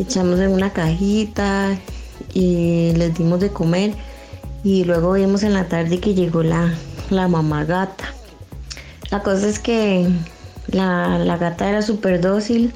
echamos 0.00 0.40
en 0.40 0.50
una 0.50 0.72
cajita 0.72 1.78
y 2.34 2.90
les 2.96 3.14
dimos 3.14 3.38
de 3.38 3.50
comer. 3.50 3.94
Y 4.64 4.82
luego 4.82 5.12
vimos 5.12 5.44
en 5.44 5.54
la 5.54 5.68
tarde 5.68 6.00
que 6.00 6.12
llegó 6.12 6.42
la, 6.42 6.74
la 7.08 7.28
mamá 7.28 7.64
gata. 7.64 8.12
La 9.12 9.22
cosa 9.22 9.48
es 9.48 9.60
que 9.60 10.08
la, 10.66 11.20
la 11.20 11.36
gata 11.36 11.68
era 11.68 11.82
súper 11.82 12.20
dócil 12.20 12.72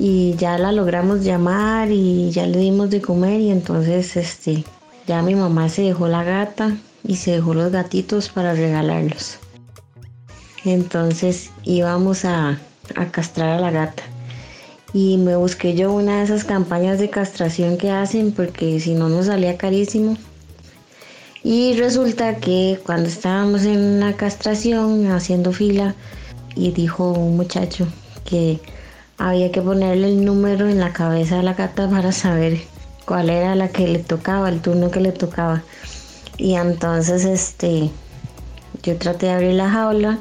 y 0.00 0.36
ya 0.36 0.58
la 0.58 0.70
logramos 0.70 1.24
llamar 1.24 1.90
y 1.90 2.30
ya 2.30 2.46
le 2.46 2.58
dimos 2.58 2.88
de 2.88 3.00
comer 3.00 3.40
y 3.40 3.50
entonces 3.50 4.16
este 4.16 4.64
ya 5.08 5.22
mi 5.22 5.34
mamá 5.34 5.68
se 5.68 5.82
dejó 5.82 6.06
la 6.06 6.22
gata 6.22 6.76
y 7.02 7.16
se 7.16 7.32
dejó 7.32 7.54
los 7.54 7.72
gatitos 7.72 8.28
para 8.28 8.54
regalarlos. 8.54 9.38
Entonces 10.64 11.50
íbamos 11.64 12.24
a, 12.24 12.60
a 12.94 13.06
castrar 13.10 13.48
a 13.48 13.60
la 13.60 13.70
gata. 13.70 14.02
Y 14.92 15.16
me 15.16 15.34
busqué 15.34 15.74
yo 15.74 15.92
una 15.92 16.18
de 16.18 16.24
esas 16.24 16.44
campañas 16.44 16.98
de 16.98 17.10
castración 17.10 17.76
que 17.76 17.90
hacen 17.90 18.32
porque 18.32 18.78
si 18.80 18.94
no 18.94 19.08
nos 19.08 19.26
salía 19.26 19.56
carísimo. 19.56 20.16
Y 21.42 21.74
resulta 21.74 22.36
que 22.36 22.78
cuando 22.84 23.08
estábamos 23.08 23.64
en 23.64 24.00
la 24.00 24.12
castración 24.12 25.10
haciendo 25.10 25.52
fila 25.52 25.94
y 26.54 26.70
dijo 26.70 27.12
un 27.12 27.36
muchacho 27.36 27.86
que 28.24 28.60
había 29.18 29.50
que 29.50 29.60
ponerle 29.60 30.08
el 30.08 30.24
número 30.24 30.68
en 30.68 30.78
la 30.78 30.92
cabeza 30.92 31.36
de 31.36 31.42
la 31.42 31.54
gata 31.54 31.90
para 31.90 32.12
saber 32.12 32.58
cuál 33.04 33.30
era 33.30 33.54
la 33.54 33.68
que 33.68 33.88
le 33.88 33.98
tocaba, 33.98 34.48
el 34.48 34.60
turno 34.60 34.90
que 34.90 35.00
le 35.00 35.12
tocaba. 35.12 35.62
Y 36.36 36.54
entonces 36.54 37.24
este 37.24 37.90
yo 38.82 38.96
traté 38.96 39.26
de 39.26 39.32
abrir 39.32 39.54
la 39.54 39.68
jaula 39.68 40.18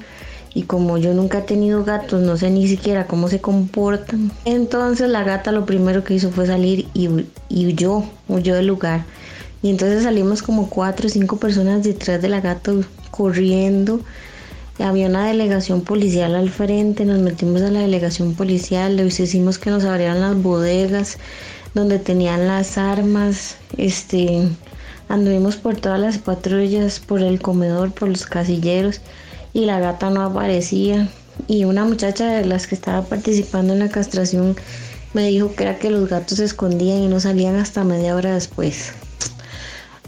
y 0.53 0.63
como 0.63 0.97
yo 0.97 1.13
nunca 1.13 1.39
he 1.39 1.41
tenido 1.43 1.83
gatos, 1.83 2.23
no 2.23 2.35
sé 2.35 2.49
ni 2.49 2.67
siquiera 2.67 3.05
cómo 3.05 3.27
se 3.27 3.39
comportan. 3.39 4.31
Entonces 4.45 5.07
la 5.09 5.23
gata 5.23 5.51
lo 5.51 5.67
primero 5.67 6.03
que 6.03 6.15
hizo 6.15 6.31
fue 6.31 6.47
salir 6.47 6.87
y, 6.95 7.07
y 7.49 7.67
huyó, 7.67 8.03
huyó 8.27 8.55
del 8.55 8.65
lugar. 8.65 9.05
Y 9.61 9.69
entonces 9.69 10.03
salimos 10.03 10.41
como 10.41 10.69
cuatro 10.69 11.07
o 11.07 11.09
cinco 11.09 11.37
personas 11.37 11.83
detrás 11.83 12.21
de 12.21 12.29
la 12.29 12.41
gata 12.41 12.71
corriendo. 13.11 13.99
Había 14.79 15.07
una 15.07 15.25
delegación 15.25 15.81
policial 15.81 16.35
al 16.35 16.51
frente, 16.51 17.03
nos 17.03 17.19
metimos 17.19 17.63
a 17.63 17.71
la 17.71 17.79
delegación 17.79 18.35
policial, 18.35 18.95
les 18.95 19.19
hicimos 19.19 19.57
que 19.57 19.71
nos 19.71 19.83
abrieran 19.85 20.21
las 20.21 20.41
bodegas 20.41 21.17
donde 21.73 21.97
tenían 21.97 22.47
las 22.47 22.77
armas, 22.77 23.57
este, 23.77 24.47
anduvimos 25.09 25.55
por 25.55 25.77
todas 25.77 25.99
las 25.99 26.19
patrullas, 26.19 26.99
por 26.99 27.21
el 27.21 27.41
comedor, 27.41 27.91
por 27.91 28.09
los 28.09 28.27
casilleros 28.27 29.01
y 29.51 29.65
la 29.65 29.79
gata 29.79 30.11
no 30.11 30.21
aparecía. 30.21 31.09
Y 31.47 31.65
una 31.65 31.83
muchacha 31.83 32.27
de 32.29 32.45
las 32.45 32.67
que 32.67 32.75
estaba 32.75 33.03
participando 33.03 33.73
en 33.73 33.79
la 33.79 33.89
castración 33.89 34.55
me 35.13 35.27
dijo 35.27 35.55
que 35.55 35.63
era 35.63 35.79
que 35.79 35.89
los 35.89 36.07
gatos 36.07 36.37
se 36.37 36.45
escondían 36.45 36.99
y 36.99 37.07
no 37.07 37.19
salían 37.19 37.55
hasta 37.55 37.83
media 37.83 38.15
hora 38.15 38.35
después. 38.35 38.93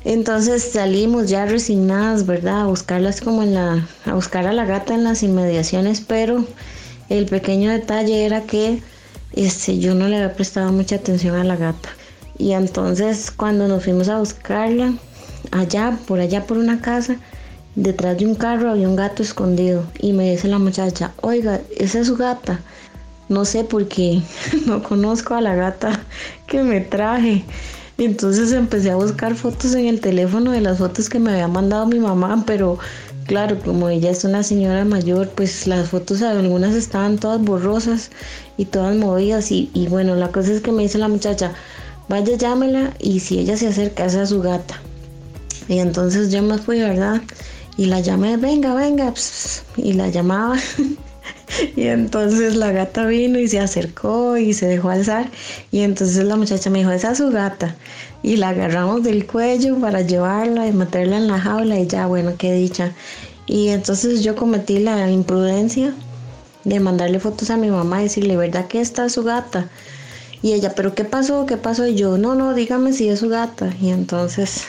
Entonces 0.06 0.64
salimos 0.64 1.30
ya 1.30 1.46
resignadas, 1.46 2.26
¿verdad? 2.26 2.62
A 2.62 2.66
buscarlas 2.68 3.22
como 3.22 3.44
en 3.44 3.54
la, 3.54 3.88
a 4.06 4.14
buscar 4.14 4.48
a 4.48 4.54
la 4.54 4.66
gata 4.66 4.94
en 4.94 5.04
las 5.04 5.24
inmediaciones, 5.24 6.02
pero 6.02 6.46
el 7.10 7.26
pequeño 7.26 7.70
detalle 7.72 8.26
era 8.26 8.44
que 8.44 8.82
este, 9.34 9.80
yo 9.80 9.96
no 9.96 10.08
le 10.08 10.18
había 10.18 10.36
prestado 10.36 10.72
mucha 10.72 10.96
atención 10.96 11.36
a 11.36 11.44
la 11.44 11.58
gata. 11.58 11.90
Y 12.38 12.54
entonces 12.54 13.32
cuando 13.32 13.68
nos 13.68 13.84
fuimos 13.84 14.08
a 14.08 14.20
buscarla, 14.20 14.94
allá, 15.52 15.98
por 16.08 16.20
allá 16.20 16.46
por 16.48 16.58
una 16.58 16.80
casa, 16.80 17.18
detrás 17.76 18.18
de 18.18 18.26
un 18.26 18.36
carro 18.36 18.72
había 18.72 18.88
un 18.88 18.96
gato 18.96 19.22
escondido. 19.22 19.86
Y 20.00 20.14
me 20.14 20.32
dice 20.32 20.48
la 20.48 20.60
muchacha, 20.60 21.12
oiga, 21.22 21.60
esa 21.78 22.00
es 22.00 22.08
su 22.08 22.16
gata. 22.16 22.62
No 23.28 23.46
sé 23.46 23.64
por 23.64 23.88
qué, 23.88 24.22
no 24.66 24.82
conozco 24.82 25.36
a 25.36 25.42
la 25.42 25.56
gata 25.56 26.00
que 26.48 26.64
me 26.64 26.80
traje. 26.80 27.44
Entonces 28.00 28.54
empecé 28.54 28.92
a 28.92 28.96
buscar 28.96 29.36
fotos 29.36 29.76
en 29.76 29.86
el 29.86 30.00
teléfono 30.00 30.52
de 30.52 30.62
las 30.62 30.78
fotos 30.78 31.10
que 31.10 31.20
me 31.20 31.32
había 31.32 31.50
mandado 31.50 31.86
mi 31.86 32.00
mamá, 32.00 32.46
pero 32.48 32.80
claro, 33.28 33.60
como 33.60 33.90
ella 33.90 34.10
es 34.10 34.24
una 34.24 34.42
señora 34.42 34.86
mayor, 34.86 35.28
pues 35.32 35.68
las 35.68 35.90
fotos 35.90 36.22
algunas 36.22 36.76
estaban 36.76 37.18
todas 37.18 37.42
borrosas 37.42 38.10
y 38.56 38.64
todas 38.64 38.96
movidas 38.96 39.52
y, 39.52 39.70
bueno, 39.90 40.16
la 40.16 40.32
cosa 40.32 40.54
es 40.54 40.62
que 40.62 40.72
me 40.72 40.84
dice 40.84 40.98
la 40.98 41.10
muchacha, 41.10 41.52
vaya 42.08 42.38
llámela 42.38 42.94
y 43.00 43.20
si 43.20 43.38
ella 43.38 43.58
se 43.58 43.68
acerca, 43.68 44.06
es 44.06 44.30
su 44.30 44.42
gata. 44.42 44.80
Y 45.68 45.80
entonces 45.80 46.32
yo 46.32 46.42
me 46.42 46.58
fui, 46.58 46.80
¿verdad? 46.80 47.22
Y 47.76 47.88
la 47.88 48.00
llamé, 48.00 48.38
venga, 48.38 48.76
venga, 48.76 49.14
y 49.76 49.92
la 49.92 50.08
llamaba. 50.08 50.56
Y 51.76 51.88
entonces 51.88 52.56
la 52.56 52.72
gata 52.72 53.06
vino 53.06 53.40
y 53.40 53.48
se 53.48 53.60
acercó 53.60 54.38
y 54.38 54.54
se 54.54 54.68
dejó 54.68 54.90
alzar. 54.90 55.30
Y 55.72 55.82
entonces 55.82 56.24
la 56.24 56.36
muchacha 56.36 56.70
me 56.70 56.80
dijo, 56.80 56.92
esa 56.92 57.12
es 57.12 57.18
su 57.18 57.30
gata. 57.30 57.76
Y 58.22 58.38
la 58.38 58.50
agarramos 58.50 59.04
del 59.04 59.26
cuello 59.26 59.80
para 59.80 60.02
llevarla 60.02 60.68
y 60.68 60.74
meterla 60.74 61.18
en 61.18 61.28
la 61.28 61.40
jaula 61.40 61.80
y 61.80 61.88
ya, 61.88 62.08
bueno, 62.08 62.34
qué 62.38 62.54
dicha. 62.54 62.94
Y 63.48 63.70
entonces 63.70 64.24
yo 64.24 64.36
cometí 64.36 64.80
la 64.80 65.10
imprudencia 65.10 65.94
de 66.66 66.80
mandarle 66.80 67.20
fotos 67.20 67.50
a 67.50 67.58
mi 67.58 67.72
mamá 67.72 68.02
y 68.02 68.04
decirle, 68.04 68.38
¿verdad 68.38 68.68
que 68.68 68.82
esta 68.82 69.06
es 69.06 69.14
su 69.14 69.24
gata? 69.24 69.70
Y 70.42 70.54
ella, 70.54 70.74
¿pero 70.76 70.94
qué 70.94 71.04
pasó? 71.04 71.46
¿Qué 71.46 71.58
pasó? 71.58 71.88
Y 71.88 71.96
yo, 71.96 72.18
no, 72.18 72.36
no, 72.36 72.54
dígame 72.54 72.94
si 72.94 73.10
es 73.10 73.20
su 73.20 73.30
gata. 73.30 73.74
Y 73.82 73.90
entonces 73.90 74.66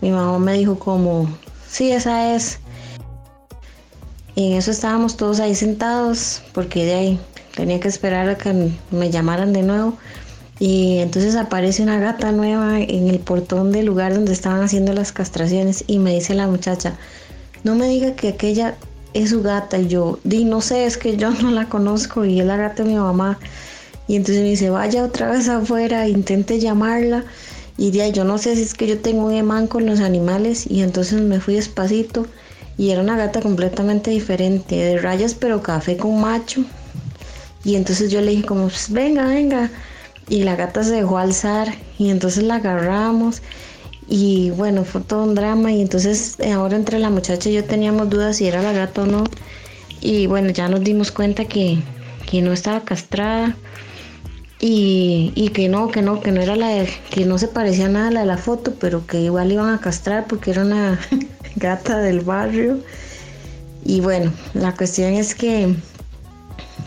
mi 0.00 0.10
mamá 0.10 0.38
me 0.38 0.54
dijo 0.54 0.78
como, 0.78 1.28
sí, 1.68 1.90
esa 1.90 2.34
es. 2.34 2.58
Y 4.34 4.52
en 4.52 4.58
eso 4.58 4.70
estábamos 4.70 5.16
todos 5.16 5.40
ahí 5.40 5.54
sentados, 5.54 6.42
porque 6.52 6.84
de 6.84 6.94
ahí 6.94 7.20
tenía 7.54 7.78
que 7.80 7.88
esperar 7.88 8.28
a 8.28 8.36
que 8.36 8.72
me 8.90 9.10
llamaran 9.10 9.52
de 9.52 9.62
nuevo. 9.62 9.96
Y 10.58 10.98
entonces 10.98 11.36
aparece 11.36 11.82
una 11.82 11.98
gata 11.98 12.32
nueva 12.32 12.80
en 12.80 13.08
el 13.08 13.18
portón 13.18 13.72
del 13.72 13.86
lugar 13.86 14.14
donde 14.14 14.32
estaban 14.32 14.62
haciendo 14.62 14.92
las 14.92 15.12
castraciones 15.12 15.84
y 15.86 15.98
me 15.98 16.14
dice 16.14 16.34
la 16.34 16.46
muchacha, 16.46 16.96
no 17.64 17.74
me 17.74 17.88
diga 17.88 18.14
que 18.14 18.28
aquella 18.28 18.76
es 19.14 19.30
su 19.30 19.42
gata. 19.42 19.78
Y 19.78 19.88
yo, 19.88 20.18
di, 20.24 20.44
no 20.44 20.60
sé, 20.60 20.86
es 20.86 20.96
que 20.96 21.16
yo 21.16 21.30
no 21.42 21.50
la 21.50 21.68
conozco 21.68 22.24
y 22.24 22.40
es 22.40 22.46
la 22.46 22.56
gata 22.56 22.82
de 22.82 22.90
mi 22.90 22.96
mamá. 22.96 23.38
Y 24.06 24.16
entonces 24.16 24.42
me 24.42 24.50
dice, 24.50 24.70
vaya 24.70 25.04
otra 25.04 25.30
vez 25.30 25.48
afuera, 25.48 26.08
intente 26.08 26.60
llamarla. 26.60 27.24
Y 27.76 27.90
de 27.90 28.02
ahí 28.02 28.12
yo 28.12 28.24
no 28.24 28.38
sé 28.38 28.54
si 28.54 28.62
es 28.62 28.74
que 28.74 28.86
yo 28.86 28.98
tengo 29.00 29.26
un 29.26 29.34
imán 29.34 29.66
con 29.66 29.86
los 29.86 30.00
animales. 30.00 30.66
Y 30.68 30.82
entonces 30.82 31.20
me 31.22 31.40
fui 31.40 31.54
despacito 31.54 32.26
y 32.76 32.90
era 32.90 33.02
una 33.02 33.16
gata 33.16 33.40
completamente 33.40 34.10
diferente, 34.10 34.74
de 34.74 34.98
rayas 34.98 35.34
pero 35.34 35.62
café 35.62 35.96
con 35.96 36.20
macho. 36.20 36.64
Y 37.64 37.76
entonces 37.76 38.10
yo 38.10 38.20
le 38.20 38.32
dije 38.32 38.44
como, 38.44 38.64
pues 38.64 38.90
venga, 38.90 39.26
venga. 39.26 39.70
Y 40.28 40.42
la 40.42 40.56
gata 40.56 40.82
se 40.82 40.92
dejó 40.92 41.18
alzar 41.18 41.74
y 41.98 42.10
entonces 42.10 42.44
la 42.44 42.56
agarramos. 42.56 43.42
Y 44.08 44.50
bueno, 44.50 44.84
fue 44.84 45.00
todo 45.00 45.24
un 45.24 45.34
drama. 45.34 45.72
Y 45.72 45.80
entonces 45.80 46.36
eh, 46.40 46.52
ahora 46.52 46.76
entre 46.76 46.98
la 46.98 47.10
muchacha 47.10 47.48
y 47.48 47.54
yo 47.54 47.64
teníamos 47.64 48.10
dudas 48.10 48.36
si 48.36 48.46
era 48.46 48.62
la 48.62 48.72
gata 48.72 49.02
o 49.02 49.06
no. 49.06 49.24
Y 50.00 50.26
bueno, 50.26 50.50
ya 50.50 50.68
nos 50.68 50.82
dimos 50.82 51.10
cuenta 51.10 51.46
que, 51.46 51.78
que 52.30 52.42
no 52.42 52.52
estaba 52.52 52.80
castrada. 52.82 53.56
Y, 54.66 55.30
y, 55.34 55.50
que 55.50 55.68
no, 55.68 55.88
que 55.88 56.00
no, 56.00 56.22
que 56.22 56.32
no 56.32 56.40
era 56.40 56.56
la 56.56 56.68
de, 56.68 56.88
que 57.10 57.26
no 57.26 57.36
se 57.36 57.48
parecía 57.48 57.86
nada 57.86 58.08
a 58.08 58.10
la 58.10 58.20
de 58.20 58.26
la 58.26 58.38
foto, 58.38 58.72
pero 58.80 59.06
que 59.06 59.20
igual 59.20 59.52
iban 59.52 59.68
a 59.68 59.78
castrar 59.78 60.26
porque 60.26 60.52
era 60.52 60.62
una 60.62 60.98
gata 61.56 61.98
del 61.98 62.22
barrio. 62.22 62.78
Y 63.84 64.00
bueno, 64.00 64.32
la 64.54 64.74
cuestión 64.74 65.12
es 65.12 65.34
que 65.34 65.74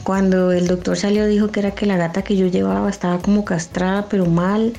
cuando 0.02 0.52
el 0.54 0.66
doctor 0.66 0.98
salió 0.98 1.28
dijo 1.28 1.52
que 1.52 1.60
era 1.60 1.76
que 1.76 1.86
la 1.86 1.98
gata 1.98 2.24
que 2.24 2.36
yo 2.36 2.48
llevaba 2.48 2.90
estaba 2.90 3.20
como 3.20 3.46
castrada 3.46 4.08
pero 4.10 4.26
mal 4.26 4.74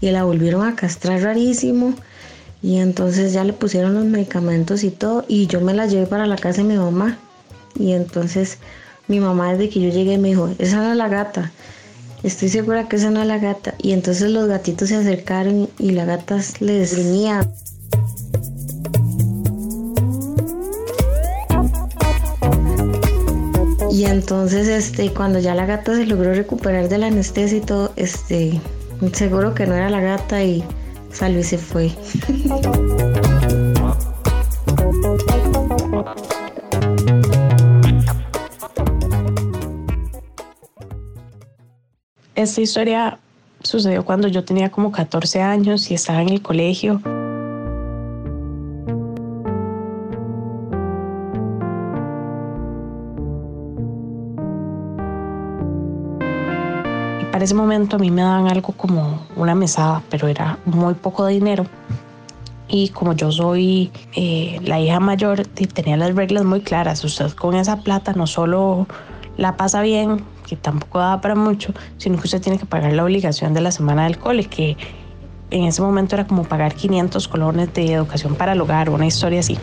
y 0.00 0.08
la 0.12 0.22
volvieron 0.22 0.68
a 0.68 0.76
castrar 0.76 1.22
rarísimo. 1.22 1.94
Y 2.62 2.78
entonces 2.78 3.32
ya 3.32 3.42
le 3.42 3.54
pusieron 3.54 3.94
los 3.94 4.04
medicamentos 4.04 4.84
y 4.84 4.92
todo 4.92 5.24
y 5.26 5.48
yo 5.48 5.60
me 5.60 5.74
la 5.74 5.86
llevé 5.86 6.06
para 6.06 6.28
la 6.28 6.36
casa 6.36 6.62
de 6.62 6.68
mi 6.68 6.76
mamá. 6.76 7.18
Y 7.74 7.90
entonces 7.90 8.58
mi 9.08 9.18
mamá 9.18 9.52
desde 9.52 9.68
que 9.68 9.80
yo 9.80 9.88
llegué 9.88 10.16
me 10.16 10.28
dijo, 10.28 10.48
esa 10.60 10.92
es 10.92 10.96
la 10.96 11.08
gata, 11.08 11.50
estoy 12.26 12.48
segura 12.48 12.88
que 12.88 12.96
esa 12.96 13.10
no 13.10 13.22
es 13.22 13.28
la 13.28 13.38
gata 13.38 13.74
y 13.78 13.92
entonces 13.92 14.30
los 14.30 14.48
gatitos 14.48 14.88
se 14.88 14.96
acercaron 14.96 15.68
y 15.78 15.90
la 15.92 16.04
gata 16.04 16.40
les 16.60 16.94
gruñía. 16.94 17.48
Y 23.92 24.04
entonces, 24.04 24.68
este, 24.68 25.10
cuando 25.14 25.38
ya 25.38 25.54
la 25.54 25.64
gata 25.64 25.94
se 25.94 26.04
logró 26.04 26.34
recuperar 26.34 26.88
de 26.88 26.98
la 26.98 27.06
anestesia 27.06 27.58
y 27.58 27.60
todo, 27.62 27.92
este, 27.96 28.60
seguro 29.12 29.54
que 29.54 29.66
no 29.66 29.74
era 29.74 29.88
la 29.88 30.00
gata 30.00 30.42
y 30.42 30.62
salió 31.12 31.40
y 31.40 31.44
se 31.44 31.56
fue. 31.56 31.92
Esta 42.36 42.60
historia 42.60 43.18
sucedió 43.62 44.04
cuando 44.04 44.28
yo 44.28 44.44
tenía 44.44 44.70
como 44.70 44.92
14 44.92 45.40
años 45.40 45.90
y 45.90 45.94
estaba 45.94 46.20
en 46.20 46.28
el 46.28 46.42
colegio. 46.42 47.00
para 57.32 57.44
ese 57.44 57.54
momento 57.54 57.96
a 57.96 57.98
mí 57.98 58.10
me 58.10 58.22
daban 58.22 58.48
algo 58.48 58.72
como 58.72 59.20
una 59.36 59.54
mesada, 59.54 60.02
pero 60.08 60.26
era 60.26 60.58
muy 60.64 60.94
poco 60.94 61.26
dinero. 61.26 61.66
Y 62.66 62.88
como 62.88 63.12
yo 63.12 63.30
soy 63.30 63.90
eh, 64.14 64.58
la 64.62 64.80
hija 64.80 65.00
mayor, 65.00 65.46
tenía 65.46 65.98
las 65.98 66.14
reglas 66.14 66.44
muy 66.44 66.62
claras. 66.62 67.04
Usted 67.04 67.32
con 67.32 67.54
esa 67.54 67.82
plata 67.82 68.14
no 68.14 68.26
solo 68.26 68.86
la 69.36 69.58
pasa 69.58 69.82
bien, 69.82 70.24
que 70.46 70.56
tampoco 70.56 70.98
da 70.98 71.20
para 71.20 71.34
mucho, 71.34 71.74
sino 71.98 72.16
que 72.18 72.24
usted 72.24 72.40
tiene 72.40 72.58
que 72.58 72.66
pagar 72.66 72.92
la 72.92 73.04
obligación 73.04 73.52
de 73.54 73.60
la 73.60 73.70
semana 73.70 74.04
del 74.04 74.18
cole, 74.18 74.44
que 74.44 74.76
en 75.50 75.64
ese 75.64 75.82
momento 75.82 76.14
era 76.16 76.26
como 76.26 76.44
pagar 76.44 76.74
500 76.74 77.28
colones 77.28 77.72
de 77.74 77.92
educación 77.92 78.34
para 78.34 78.52
el 78.52 78.60
hogar, 78.60 78.90
una 78.90 79.06
historia 79.06 79.40
así. 79.40 79.58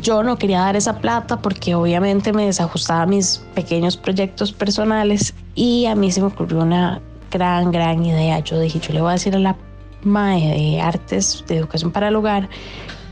Yo 0.00 0.22
no 0.22 0.36
quería 0.36 0.60
dar 0.60 0.76
esa 0.76 0.98
plata 0.98 1.42
porque 1.42 1.74
obviamente 1.74 2.32
me 2.32 2.46
desajustaba 2.46 3.04
mis 3.04 3.44
pequeños 3.54 3.96
proyectos 3.96 4.52
personales 4.52 5.34
y 5.54 5.86
a 5.86 5.94
mí 5.94 6.10
se 6.10 6.20
me 6.20 6.28
ocurrió 6.28 6.60
una 6.60 7.00
gran, 7.30 7.70
gran 7.70 8.04
idea. 8.04 8.38
Yo 8.40 8.58
dije, 8.58 8.80
yo 8.80 8.94
le 8.94 9.00
voy 9.02 9.10
a 9.10 9.12
decir 9.12 9.34
a 9.36 9.38
la 9.38 9.56
MAE 10.02 10.48
de 10.48 10.80
Artes 10.80 11.44
de 11.46 11.58
Educación 11.58 11.90
para 11.90 12.08
el 12.08 12.16
Hogar 12.16 12.48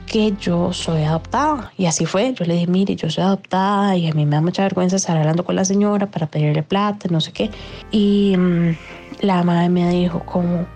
que 0.09 0.35
yo 0.41 0.73
soy 0.73 1.05
adoptada. 1.05 1.73
Y 1.77 1.87
así 1.87 2.07
fue. 2.07 2.35
Yo 2.35 2.45
le 2.45 2.55
dije, 2.55 2.67
mire, 2.67 2.97
yo 2.97 3.11
soy 3.11 3.25
adoptada 3.25 3.97
y 3.97 4.09
a 4.09 4.15
mí 4.15 4.25
me 4.25 4.37
da 4.37 4.41
mucha 4.41 4.63
vergüenza 4.63 4.97
estar 4.97 5.17
hablando 5.17 5.45
con 5.45 5.57
la 5.57 5.65
señora 5.65 6.07
para 6.07 6.27
pedirle 6.27 6.63
plata, 6.63 7.09
no 7.11 7.21
sé 7.21 7.33
qué. 7.33 7.51
Y 7.91 8.35
mm, 8.37 8.77
la 9.21 9.43
madre 9.45 9.69
me 9.69 9.89
dijo 9.91 10.21
como, 10.21 10.67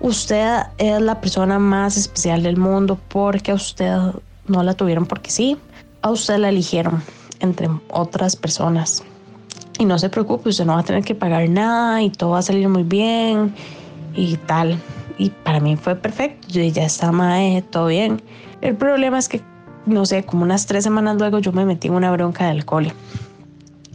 usted 0.00 0.62
es 0.78 1.00
la 1.00 1.20
persona 1.20 1.58
más 1.58 1.96
especial 1.96 2.42
del 2.42 2.56
mundo 2.56 2.98
porque 3.08 3.52
a 3.52 3.54
usted 3.54 3.96
no 4.48 4.62
la 4.62 4.74
tuvieron 4.74 5.06
porque 5.06 5.30
sí, 5.30 5.56
a 6.02 6.10
usted 6.10 6.38
la 6.38 6.48
eligieron. 6.48 7.02
entre 7.42 7.68
otras 7.90 8.36
personas. 8.36 9.02
Y 9.78 9.84
no 9.84 9.98
se 9.98 10.08
preocupe, 10.08 10.48
usted 10.48 10.64
no 10.64 10.74
va 10.74 10.80
a 10.80 10.84
tener 10.84 11.04
que 11.04 11.14
pagar 11.14 11.48
nada 11.48 12.02
y 12.02 12.10
todo 12.10 12.30
va 12.30 12.38
a 12.38 12.42
salir 12.42 12.68
muy 12.68 12.84
bien 12.84 13.52
y 14.14 14.36
tal. 14.36 14.78
Y 15.18 15.30
para 15.30 15.60
mí 15.60 15.76
fue 15.76 15.96
perfecto. 15.96 16.46
Yo 16.48 16.62
ya 16.62 16.84
está 16.84 17.10
mae, 17.12 17.62
todo 17.62 17.86
bien. 17.86 18.22
El 18.62 18.76
problema 18.76 19.18
es 19.18 19.28
que, 19.28 19.42
no 19.84 20.06
sé, 20.06 20.24
como 20.24 20.44
unas 20.44 20.66
tres 20.66 20.84
semanas 20.84 21.16
luego 21.18 21.40
yo 21.40 21.52
me 21.52 21.66
metí 21.66 21.88
en 21.88 21.94
una 21.94 22.10
bronca 22.12 22.48
del 22.48 22.64
cole. 22.64 22.94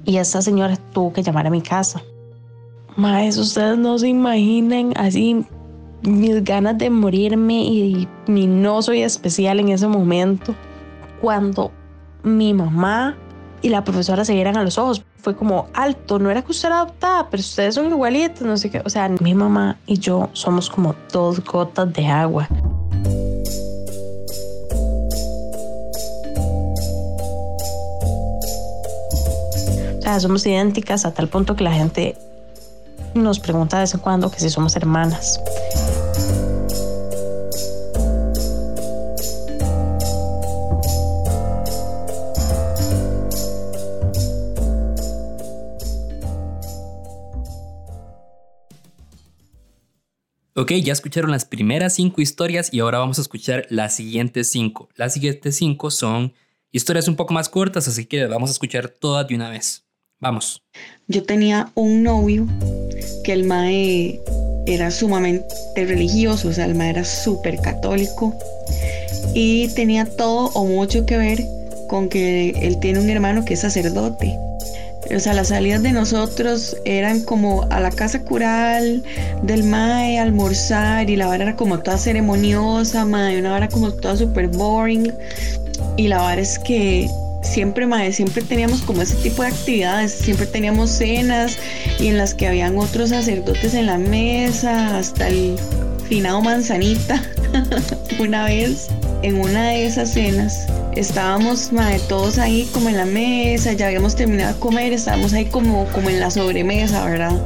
Y 0.06 0.18
esta 0.18 0.42
señora 0.42 0.78
tuvo 0.94 1.14
que 1.14 1.24
llamar 1.24 1.48
a 1.48 1.50
mi 1.50 1.62
casa. 1.62 2.02
Maes, 2.96 3.38
ustedes 3.38 3.78
no 3.78 3.98
se 3.98 4.10
imaginan 4.10 4.94
así 4.96 5.46
mis 6.04 6.44
ganas 6.44 6.78
de 6.78 6.90
morirme 6.90 7.64
y 7.64 8.08
mi 8.28 8.46
no 8.46 8.82
soy 8.82 9.02
especial 9.02 9.60
en 9.60 9.70
ese 9.70 9.88
momento. 9.88 10.54
Cuando 11.22 11.72
mi 12.24 12.54
mamá 12.54 13.18
y 13.62 13.70
la 13.70 13.84
profesora 13.84 14.24
se 14.26 14.34
vieran 14.34 14.58
a 14.58 14.64
los 14.64 14.78
ojos. 14.78 15.04
Fue 15.18 15.36
como 15.36 15.68
alto, 15.74 16.20
no 16.20 16.30
era 16.30 16.42
que 16.42 16.52
usted 16.52 16.70
era 16.70 16.78
adoptada, 16.82 17.30
pero 17.30 17.42
ustedes 17.42 17.76
son 17.76 17.88
igualitos, 17.88 18.42
no 18.42 18.56
sé 18.58 18.70
qué. 18.70 18.82
O 18.86 18.90
sea, 18.90 19.10
mi 19.20 19.34
mamá 19.34 19.78
y 19.86 19.98
yo 19.98 20.30
somos 20.34 20.70
como 20.70 20.96
dos 21.12 21.44
gotas 21.44 21.92
de 21.94 22.06
agua. 22.08 22.48
Sea, 30.08 30.22
somos 30.22 30.46
idénticas 30.46 31.04
a 31.04 31.14
tal 31.14 31.28
punto 31.28 31.58
que 31.58 31.66
la 31.66 31.74
gente 31.74 32.16
nos 33.14 33.42
pregunta 33.42 33.76
de 33.76 33.82
vez 33.84 33.94
en 33.94 34.00
cuando 34.00 34.32
que 34.32 34.40
si 34.40 34.50
somos 34.50 34.74
hermanas. 34.78 35.42
Ok, 50.56 50.72
ya 50.82 50.94
escucharon 50.94 51.32
las 51.32 51.44
primeras 51.44 51.96
cinco 51.96 52.22
historias 52.22 52.74
y 52.74 52.80
ahora 52.80 53.00
vamos 53.00 53.18
a 53.18 53.24
escuchar 53.24 53.68
las 53.70 53.94
siguientes 53.94 54.50
cinco. 54.50 54.88
Las 54.96 55.16
siguientes 55.16 55.58
cinco 55.58 55.92
son 55.92 56.34
historias 56.72 57.10
un 57.10 57.18
poco 57.18 57.34
más 57.34 57.50
cortas, 57.50 57.90
así 57.90 58.06
que 58.06 58.26
vamos 58.28 58.50
a 58.50 58.54
escuchar 58.54 58.88
todas 58.88 59.28
de 59.28 59.36
una 59.36 59.50
vez. 59.50 59.87
Vamos. 60.20 60.64
Yo 61.08 61.24
tenía 61.24 61.72
un 61.76 62.02
novio 62.02 62.48
que 63.24 63.34
el 63.34 63.44
mae 63.44 64.20
era 64.66 64.90
sumamente 64.90 65.46
religioso, 65.76 66.50
o 66.50 66.54
sea, 66.54 66.66
el 66.66 66.76
mae 66.76 66.90
era 66.90 67.06
súper 67.06 67.62
católico 67.62 68.34
y 69.34 69.68
tenía 69.76 70.06
todo 70.06 70.50
o 70.54 70.66
mucho 70.66 71.06
que 71.06 71.18
ver 71.18 71.46
con 71.88 72.10
que 72.10 72.50
él 72.50 72.80
tiene 72.80 73.00
un 73.00 73.10
hermano 73.10 73.46
que 73.46 73.54
es 73.54 73.62
sacerdote. 73.62 74.38
O 75.16 75.20
sea, 75.20 75.34
las 75.34 75.50
salidas 75.50 75.84
de 75.84 75.94
nosotros 75.94 76.76
eran 76.84 77.22
como 77.22 77.64
a 77.70 77.80
la 77.80 77.92
casa 77.92 78.24
cural 78.24 79.04
del 79.44 79.64
mae, 79.64 80.20
almorzar 80.20 81.10
y 81.10 81.16
la 81.16 81.28
vara 81.28 81.44
era 81.44 81.56
como 81.56 81.80
toda 81.80 81.98
ceremoniosa, 81.98 83.06
mae, 83.06 83.40
una 83.40 83.52
vara 83.52 83.70
como 83.70 83.94
toda 83.94 84.18
super 84.18 84.48
boring. 84.48 85.14
Y 85.96 86.08
la 86.08 86.18
vara 86.18 86.42
es 86.42 86.60
que 86.60 87.08
siempre, 87.42 87.86
mae, 87.86 88.12
siempre 88.14 88.42
teníamos 88.42 88.82
como 88.82 89.02
ese 89.02 89.16
tipo 89.16 89.42
de 89.42 89.50
actividades, 89.50 90.12
siempre 90.12 90.46
teníamos 90.46 90.90
cenas 90.92 91.58
y 92.00 92.08
en 92.08 92.18
las 92.18 92.34
que 92.34 92.48
habían 92.48 92.78
otros 92.78 93.10
sacerdotes 93.10 93.74
en 93.74 93.86
la 93.86 93.98
mesa, 93.98 94.98
hasta 94.98 95.28
el 95.28 95.56
finado 96.08 96.42
manzanita. 96.42 97.22
una 98.20 98.46
vez 98.46 98.88
en 99.24 99.40
una 99.40 99.70
de 99.70 99.86
esas 99.86 100.12
cenas 100.14 100.68
estábamos 100.96 101.72
mae, 101.72 102.00
todos 102.08 102.38
ahí 102.38 102.68
como 102.74 102.90
en 102.90 102.98
la 102.98 103.06
mesa, 103.06 103.74
ya 103.74 103.88
habíamos 103.88 104.16
terminado 104.16 104.54
de 104.54 104.60
comer, 104.60 104.94
estábamos 104.94 105.34
ahí 105.34 105.46
como, 105.46 105.86
como 105.86 106.10
en 106.10 106.20
la 106.20 106.32
sobremesa, 106.32 107.06
¿verdad? 107.06 107.40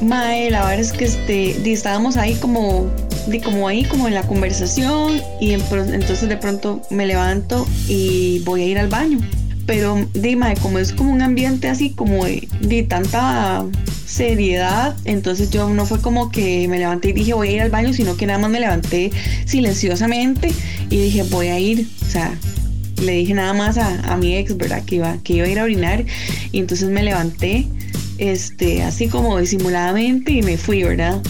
Mae, 0.00 0.50
la 0.50 0.60
verdad 0.60 0.80
es 0.80 0.92
que 0.92 1.04
este, 1.04 1.72
estábamos 1.72 2.16
ahí 2.16 2.34
como, 2.34 2.90
de, 3.28 3.40
como 3.40 3.68
ahí 3.68 3.84
como 3.84 4.08
en 4.08 4.14
la 4.14 4.22
conversación 4.24 5.20
y 5.40 5.52
entonces 5.52 6.28
de 6.28 6.36
pronto 6.36 6.82
me 6.90 7.06
levanto 7.06 7.66
y 7.88 8.40
voy 8.40 8.62
a 8.62 8.66
ir 8.66 8.78
al 8.78 8.88
baño. 8.88 9.18
Pero 9.66 10.08
dime, 10.14 10.54
como 10.62 10.78
es 10.78 10.92
como 10.92 11.12
un 11.12 11.22
ambiente 11.22 11.68
así 11.68 11.90
como 11.90 12.24
de, 12.24 12.48
de 12.60 12.82
tanta 12.84 13.64
seriedad, 14.06 14.96
entonces 15.04 15.50
yo 15.50 15.68
no 15.68 15.84
fue 15.84 16.00
como 16.00 16.30
que 16.30 16.68
me 16.68 16.78
levanté 16.78 17.08
y 17.08 17.12
dije 17.12 17.34
voy 17.34 17.48
a 17.48 17.52
ir 17.52 17.60
al 17.60 17.70
baño, 17.70 17.92
sino 17.92 18.16
que 18.16 18.26
nada 18.26 18.38
más 18.38 18.50
me 18.50 18.60
levanté 18.60 19.10
silenciosamente 19.44 20.52
y 20.88 20.96
dije 20.96 21.24
voy 21.24 21.48
a 21.48 21.58
ir, 21.58 21.88
o 22.02 22.04
sea, 22.04 22.38
le 23.02 23.12
dije 23.12 23.34
nada 23.34 23.52
más 23.52 23.78
a, 23.78 24.16
mi 24.16 24.36
ex, 24.36 24.56
¿verdad? 24.56 24.84
Que 24.84 24.96
iba, 24.96 25.18
que 25.22 25.34
iba 25.34 25.46
a 25.46 25.48
ir 25.48 25.58
a 25.58 25.64
orinar 25.64 26.04
y 26.52 26.60
entonces 26.60 26.88
me 26.88 27.02
levanté, 27.02 27.66
este, 28.18 28.82
así 28.82 29.08
como 29.08 29.38
disimuladamente 29.38 30.32
y 30.32 30.42
me 30.42 30.56
fui, 30.56 30.82
¿verdad? 30.82 31.20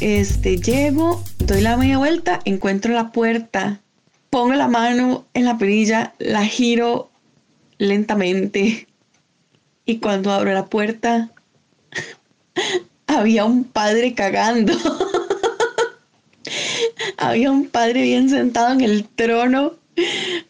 Este, 0.00 0.58
llego, 0.58 1.22
doy 1.38 1.62
la 1.62 1.76
media 1.76 1.98
vuelta, 1.98 2.40
encuentro 2.44 2.92
la 2.92 3.12
puerta, 3.12 3.80
pongo 4.28 4.54
la 4.54 4.68
mano 4.68 5.24
en 5.32 5.44
la 5.44 5.56
perilla, 5.56 6.12
la 6.18 6.44
giro 6.44 7.10
lentamente 7.78 8.86
y 9.84 9.98
cuando 9.98 10.32
abro 10.32 10.52
la 10.52 10.66
puerta 10.66 11.30
había 13.06 13.44
un 13.44 13.64
padre 13.64 14.14
cagando. 14.14 14.72
había 17.16 17.50
un 17.50 17.68
padre 17.68 18.02
bien 18.02 18.28
sentado 18.28 18.72
en 18.72 18.80
el 18.80 19.08
trono 19.08 19.74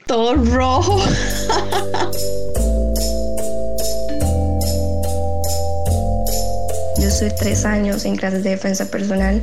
todo 0.07 0.35
rojo. 0.35 0.99
Yo 6.99 7.11
soy 7.11 7.31
tres 7.39 7.65
años 7.65 8.05
en 8.05 8.17
clases 8.17 8.43
de 8.43 8.51
defensa 8.51 8.91
personal 8.91 9.43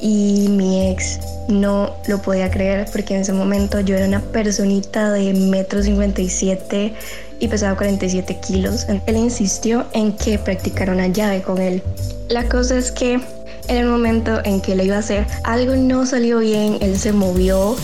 y 0.00 0.46
mi 0.48 0.90
ex 0.90 1.18
no 1.48 1.94
lo 2.06 2.22
podía 2.22 2.50
creer 2.50 2.86
porque 2.92 3.14
en 3.14 3.22
ese 3.22 3.32
momento 3.32 3.80
yo 3.80 3.96
era 3.96 4.06
una 4.06 4.20
personita 4.20 5.10
de 5.10 5.32
metro 5.34 5.82
57 5.82 6.94
y 7.40 7.48
pesaba 7.48 7.76
47 7.76 8.38
kilos. 8.40 8.86
Él 9.06 9.16
insistió 9.16 9.86
en 9.92 10.12
que 10.12 10.38
practicara 10.38 10.92
una 10.92 11.08
llave 11.08 11.42
con 11.42 11.60
él. 11.60 11.82
La 12.28 12.48
cosa 12.48 12.78
es 12.78 12.90
que 12.90 13.20
en 13.68 13.76
el 13.76 13.86
momento 13.86 14.40
en 14.44 14.60
que 14.60 14.74
lo 14.74 14.82
iba 14.82 14.96
a 14.96 15.00
hacer, 15.00 15.26
algo 15.42 15.74
no 15.76 16.06
salió 16.06 16.38
bien, 16.38 16.78
él 16.80 16.98
se 16.98 17.12
movió 17.12 17.76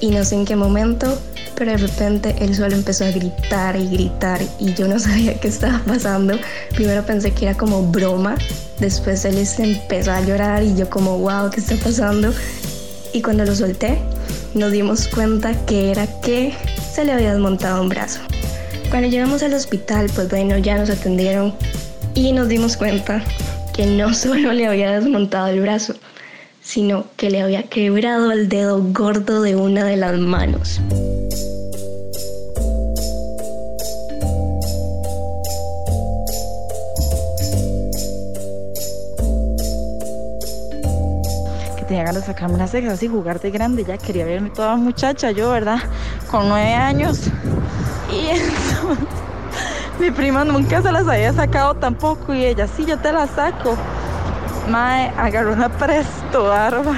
y 0.00 0.10
no 0.10 0.24
sé 0.24 0.34
en 0.36 0.44
qué 0.44 0.56
momento, 0.56 1.18
pero 1.54 1.72
de 1.72 1.78
repente 1.78 2.34
él 2.38 2.54
solo 2.54 2.74
empezó 2.74 3.04
a 3.04 3.10
gritar 3.10 3.76
y 3.76 3.88
gritar 3.88 4.40
y 4.58 4.74
yo 4.74 4.88
no 4.88 4.98
sabía 5.00 5.38
qué 5.40 5.48
estaba 5.48 5.80
pasando. 5.86 6.38
Primero 6.74 7.04
pensé 7.04 7.32
que 7.32 7.46
era 7.46 7.56
como 7.56 7.82
broma, 7.82 8.36
después 8.78 9.24
él 9.24 9.38
empezó 9.58 10.12
a 10.12 10.20
llorar 10.20 10.62
y 10.62 10.74
yo 10.74 10.88
como, 10.88 11.18
wow, 11.18 11.50
¿qué 11.50 11.60
está 11.60 11.76
pasando? 11.76 12.32
Y 13.16 13.22
cuando 13.22 13.46
lo 13.46 13.54
solté, 13.54 13.96
nos 14.52 14.72
dimos 14.72 15.08
cuenta 15.08 15.54
que 15.64 15.90
era 15.90 16.06
que 16.20 16.52
se 16.92 17.02
le 17.02 17.12
había 17.12 17.32
desmontado 17.32 17.80
un 17.80 17.88
brazo. 17.88 18.20
Cuando 18.90 19.08
llegamos 19.08 19.42
al 19.42 19.54
hospital, 19.54 20.10
pues 20.14 20.28
bueno, 20.28 20.58
ya 20.58 20.76
nos 20.76 20.90
atendieron 20.90 21.54
y 22.12 22.32
nos 22.32 22.46
dimos 22.46 22.76
cuenta 22.76 23.24
que 23.74 23.86
no 23.86 24.12
solo 24.12 24.52
le 24.52 24.66
había 24.66 24.92
desmontado 25.00 25.46
el 25.46 25.62
brazo, 25.62 25.94
sino 26.60 27.06
que 27.16 27.30
le 27.30 27.40
había 27.40 27.62
quebrado 27.62 28.32
el 28.32 28.50
dedo 28.50 28.82
gordo 28.92 29.40
de 29.40 29.56
una 29.56 29.84
de 29.84 29.96
las 29.96 30.18
manos. 30.18 30.78
Tenía 41.86 42.04
ganas 42.04 42.22
de 42.22 42.32
sacarme 42.32 42.56
unas 42.56 42.70
cejas 42.70 43.02
y 43.02 43.08
jugar 43.08 43.40
de 43.40 43.50
grande, 43.50 43.84
ya 43.84 43.96
quería 43.96 44.24
verme 44.24 44.50
toda 44.50 44.76
muchacha 44.76 45.30
yo, 45.30 45.50
¿verdad? 45.50 45.78
Con 46.30 46.48
nueve 46.48 46.74
años. 46.74 47.30
Y 48.10 48.26
eso, 48.28 48.96
mi 49.98 50.10
prima 50.10 50.44
nunca 50.44 50.82
se 50.82 50.92
las 50.92 51.08
había 51.08 51.32
sacado 51.32 51.74
tampoco 51.74 52.34
y 52.34 52.44
ella, 52.44 52.66
sí, 52.66 52.84
yo 52.84 52.98
te 52.98 53.12
las 53.12 53.30
saco. 53.30 53.76
Mae 54.68 55.12
agarró 55.16 55.52
una 55.52 55.68
presto 55.68 56.48
barba. 56.48 56.96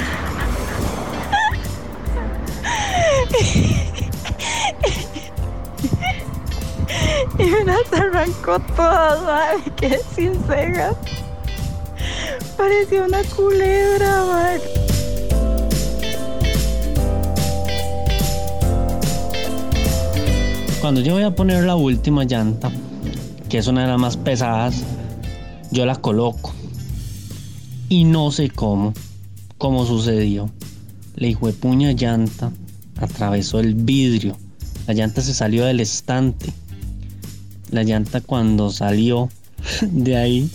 y 7.38 7.44
me 7.44 7.64
las 7.64 7.92
arrancó 7.92 8.58
todas, 8.74 9.22
mae, 9.22 9.60
que 9.76 10.00
sin 10.14 10.42
cejas. 10.46 10.96
Parecía 12.56 13.04
una 13.04 13.22
culebra, 13.36 14.24
mae. 14.24 14.77
Cuando 20.80 21.00
yo 21.00 21.14
voy 21.14 21.24
a 21.24 21.34
poner 21.34 21.64
la 21.64 21.74
última 21.74 22.22
llanta, 22.22 22.70
que 23.48 23.58
es 23.58 23.66
una 23.66 23.82
de 23.82 23.88
las 23.88 23.98
más 23.98 24.16
pesadas, 24.16 24.84
yo 25.72 25.84
la 25.84 25.96
coloco 25.96 26.54
y 27.88 28.04
no 28.04 28.30
sé 28.30 28.48
cómo, 28.50 28.94
cómo 29.58 29.84
sucedió. 29.86 30.50
La 31.16 31.36
puña 31.52 31.90
llanta 31.92 32.52
atravesó 33.00 33.58
el 33.58 33.74
vidrio. 33.74 34.36
La 34.86 34.94
llanta 34.94 35.20
se 35.20 35.34
salió 35.34 35.64
del 35.64 35.80
estante. 35.80 36.52
La 37.72 37.82
llanta 37.82 38.20
cuando 38.20 38.70
salió 38.70 39.30
de 39.82 40.16
ahí 40.16 40.50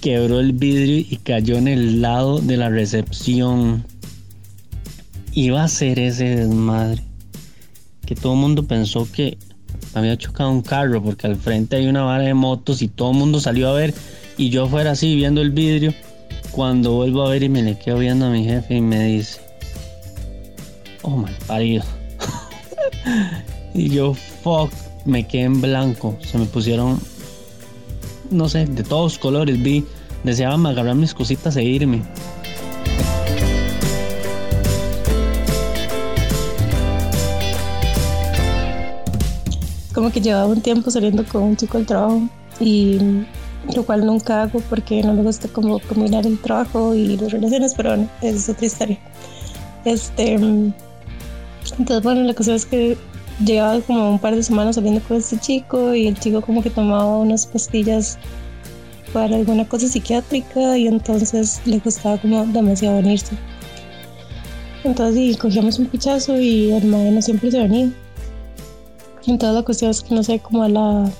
quebró 0.00 0.40
el 0.40 0.54
vidrio 0.54 0.98
y 0.98 1.20
cayó 1.22 1.56
en 1.56 1.68
el 1.68 2.02
lado 2.02 2.40
de 2.40 2.56
la 2.56 2.68
recepción. 2.68 3.84
Iba 5.32 5.62
a 5.62 5.68
ser 5.68 6.00
ese 6.00 6.34
desmadre. 6.34 7.09
Que 8.10 8.16
todo 8.16 8.32
el 8.32 8.40
mundo 8.40 8.66
pensó 8.66 9.06
que 9.08 9.38
había 9.94 10.18
chocado 10.18 10.50
un 10.50 10.62
carro 10.62 11.00
porque 11.00 11.28
al 11.28 11.36
frente 11.36 11.76
hay 11.76 11.86
una 11.86 12.02
vara 12.02 12.24
de 12.24 12.34
motos 12.34 12.82
y 12.82 12.88
todo 12.88 13.12
el 13.12 13.16
mundo 13.16 13.38
salió 13.38 13.68
a 13.68 13.72
ver 13.72 13.94
y 14.36 14.50
yo 14.50 14.66
fuera 14.66 14.90
así 14.90 15.14
viendo 15.14 15.40
el 15.40 15.52
vidrio. 15.52 15.94
Cuando 16.50 16.90
vuelvo 16.94 17.22
a 17.22 17.30
ver 17.30 17.44
y 17.44 17.48
me 17.48 17.62
le 17.62 17.78
quedo 17.78 17.98
viendo 17.98 18.26
a 18.26 18.30
mi 18.30 18.42
jefe 18.44 18.74
y 18.74 18.80
me 18.80 19.04
dice, 19.04 19.40
oh 21.02 21.18
mal 21.18 21.32
parido. 21.46 21.84
y 23.74 23.90
yo, 23.90 24.14
fuck, 24.42 24.72
me 25.04 25.28
quedé 25.28 25.42
en 25.42 25.60
blanco. 25.60 26.18
Se 26.20 26.36
me 26.36 26.46
pusieron, 26.46 26.98
no 28.32 28.48
sé, 28.48 28.66
de 28.66 28.82
todos 28.82 29.20
colores. 29.20 29.62
Vi, 29.62 29.84
deseaba 30.24 30.56
agarrar 30.68 30.96
mis 30.96 31.14
cositas 31.14 31.56
e 31.56 31.62
irme. 31.62 32.02
Como 40.00 40.10
que 40.10 40.22
llevaba 40.22 40.46
un 40.46 40.62
tiempo 40.62 40.90
saliendo 40.90 41.26
con 41.26 41.42
un 41.42 41.56
chico 41.58 41.76
al 41.76 41.84
trabajo 41.84 42.22
y 42.58 42.98
lo 43.76 43.84
cual 43.84 44.06
nunca 44.06 44.40
hago 44.40 44.60
porque 44.70 45.02
no 45.02 45.12
me 45.12 45.22
gusta 45.22 45.46
como 45.48 45.78
combinar 45.78 46.26
el 46.26 46.40
trabajo 46.40 46.94
y 46.94 47.18
las 47.18 47.32
relaciones, 47.32 47.74
pero 47.74 47.90
bueno, 47.90 48.08
es 48.22 48.48
otra 48.48 48.64
historia. 48.64 48.98
Este, 49.84 50.32
entonces 50.32 52.02
bueno, 52.02 52.22
la 52.22 52.32
cosa 52.32 52.54
es 52.54 52.64
que 52.64 52.96
llevaba 53.44 53.78
como 53.82 54.12
un 54.12 54.18
par 54.18 54.34
de 54.34 54.42
semanas 54.42 54.76
saliendo 54.76 55.02
con 55.02 55.18
este 55.18 55.38
chico 55.38 55.94
y 55.94 56.06
el 56.06 56.18
chico 56.18 56.40
como 56.40 56.62
que 56.62 56.70
tomaba 56.70 57.18
unas 57.18 57.44
pastillas 57.44 58.16
para 59.12 59.36
alguna 59.36 59.68
cosa 59.68 59.86
psiquiátrica 59.86 60.78
y 60.78 60.86
entonces 60.86 61.60
le 61.66 61.78
costaba 61.78 62.16
como 62.16 62.46
demasiado 62.46 62.96
venirse. 62.96 63.36
Entonces 64.82 65.36
cogíamos 65.36 65.78
un 65.78 65.88
pichazo 65.88 66.40
y 66.40 66.72
el 66.72 66.86
madre 66.86 67.10
no 67.10 67.20
siempre 67.20 67.50
se 67.50 67.58
venía. 67.58 67.90
Entonces 69.30 69.54
la 69.54 69.62
cuestión 69.62 69.90
es 69.92 70.02
que 70.02 70.14
no 70.14 70.24
sé, 70.24 70.40
como 70.40 70.64
a 70.64 70.68
la 70.68 71.12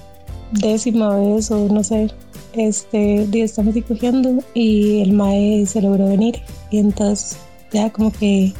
décima 0.50 1.16
vez 1.16 1.48
o 1.52 1.68
no 1.68 1.84
sé, 1.84 2.10
este, 2.54 3.24
día 3.28 3.44
estamos 3.44 3.76
ahí 3.76 3.82
cogiendo 3.82 4.42
y 4.52 5.00
el 5.00 5.12
mae 5.12 5.64
se 5.64 5.80
logró 5.80 6.08
venir 6.08 6.42
y 6.72 6.78
entonces 6.78 7.38
ya 7.72 7.88
como 7.90 8.10
que 8.10 8.52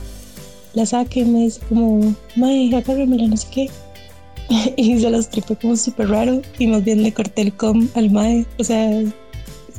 la 0.75 0.87
saque 0.87 1.21
y 1.21 1.25
me 1.25 1.41
dice 1.41 1.61
como, 1.69 2.15
mae, 2.37 2.73
agárramela, 2.73 3.27
no 3.27 3.37
sé 3.37 3.49
qué. 3.51 3.71
y 4.77 5.01
se 5.01 5.11
las 5.11 5.29
tripé 5.29 5.57
como 5.57 5.77
súper 5.77 6.11
raro 6.11 6.43
y 6.61 6.69
más 6.69 6.85
bien 6.85 7.03
le 7.03 7.13
corté 7.13 7.43
el 7.43 7.53
com 7.53 7.89
al 7.97 8.09
mae, 8.11 8.47
o 8.57 8.63
sea, 8.63 9.03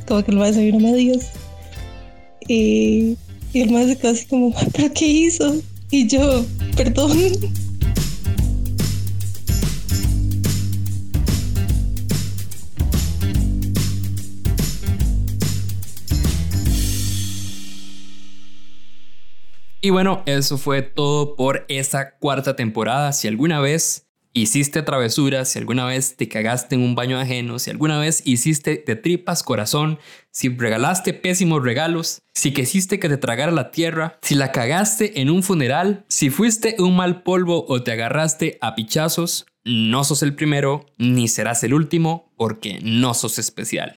como 0.06 0.22
que 0.22 0.32
el 0.32 0.36
mae 0.36 0.52
se 0.52 0.64
vino 0.64 0.78
a 0.78 0.92
medios 0.92 1.24
y, 2.46 3.16
y 3.54 3.60
el 3.62 3.70
mae 3.70 3.86
se 3.86 3.96
quedó 3.96 4.12
así 4.12 4.26
como, 4.26 4.52
¿pero 4.74 4.92
qué 4.92 5.06
hizo? 5.06 5.56
Y 5.90 6.06
yo, 6.08 6.44
perdón. 6.76 7.16
Y 19.84 19.90
bueno, 19.90 20.22
eso 20.26 20.58
fue 20.58 20.82
todo 20.82 21.34
por 21.34 21.66
esta 21.68 22.16
cuarta 22.18 22.54
temporada. 22.54 23.12
Si 23.12 23.26
alguna 23.26 23.58
vez 23.58 24.06
hiciste 24.32 24.80
travesuras, 24.82 25.48
si 25.48 25.58
alguna 25.58 25.84
vez 25.86 26.16
te 26.16 26.28
cagaste 26.28 26.76
en 26.76 26.82
un 26.82 26.94
baño 26.94 27.18
ajeno, 27.18 27.58
si 27.58 27.68
alguna 27.68 27.98
vez 27.98 28.22
hiciste 28.24 28.84
de 28.86 28.94
tripas 28.94 29.42
corazón, 29.42 29.98
si 30.30 30.50
regalaste 30.50 31.14
pésimos 31.14 31.64
regalos, 31.64 32.22
si 32.32 32.52
quisiste 32.52 33.00
que 33.00 33.08
te 33.08 33.16
tragara 33.16 33.50
la 33.50 33.72
tierra, 33.72 34.20
si 34.22 34.36
la 34.36 34.52
cagaste 34.52 35.20
en 35.20 35.30
un 35.30 35.42
funeral, 35.42 36.04
si 36.06 36.30
fuiste 36.30 36.76
un 36.78 36.94
mal 36.94 37.24
polvo 37.24 37.66
o 37.66 37.82
te 37.82 37.90
agarraste 37.90 38.58
a 38.60 38.76
pichazos, 38.76 39.46
no 39.64 40.04
sos 40.04 40.22
el 40.22 40.36
primero 40.36 40.86
ni 40.96 41.26
serás 41.26 41.64
el 41.64 41.74
último 41.74 42.32
porque 42.36 42.78
no 42.84 43.14
sos 43.14 43.40
especial. 43.40 43.96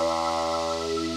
I 0.00 1.07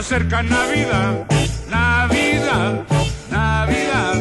acerca 0.00 0.42
Navidad, 0.42 1.26
Navidad, 1.68 2.86
Navidad. 3.30 4.14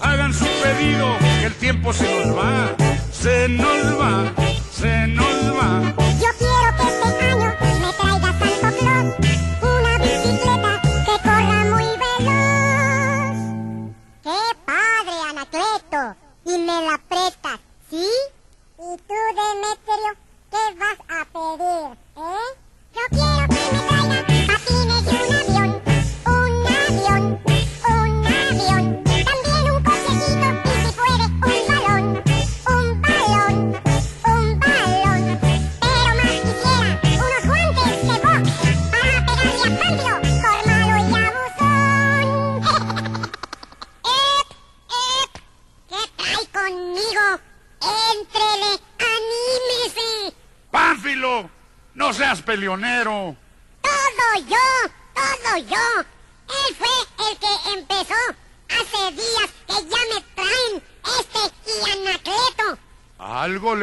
Hagan 0.00 0.32
su 0.32 0.46
pedido, 0.62 1.18
que 1.40 1.46
el 1.46 1.54
tiempo 1.54 1.92
se 1.92 2.24
nos 2.24 2.38
va, 2.38 2.74
se 3.12 3.46
nos 3.50 4.00
va. 4.00 4.41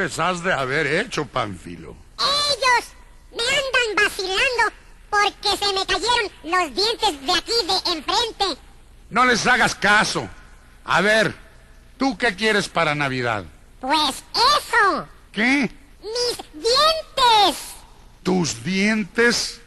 les 0.09 0.17
has 0.17 0.41
de 0.41 0.51
haber 0.51 0.87
hecho, 0.87 1.23
Panfilo? 1.25 1.95
Ellos 2.17 2.85
me 3.31 3.43
andan 3.43 3.95
vacilando 3.95 4.73
porque 5.11 5.55
se 5.55 5.71
me 5.71 5.85
cayeron 5.85 6.31
los 6.45 6.75
dientes 6.75 7.25
de 7.27 7.31
aquí 7.31 7.51
de 7.67 7.91
enfrente. 7.91 8.61
No 9.11 9.23
les 9.25 9.45
hagas 9.45 9.75
caso. 9.75 10.27
A 10.83 11.01
ver, 11.01 11.35
¿tú 11.99 12.17
qué 12.17 12.35
quieres 12.35 12.67
para 12.67 12.95
Navidad? 12.95 13.43
Pues 13.79 14.23
eso. 14.33 15.07
¿Qué? 15.31 15.69
Mis 16.01 16.37
dientes. 16.53 17.63
¿Tus 18.23 18.63
dientes? 18.63 19.61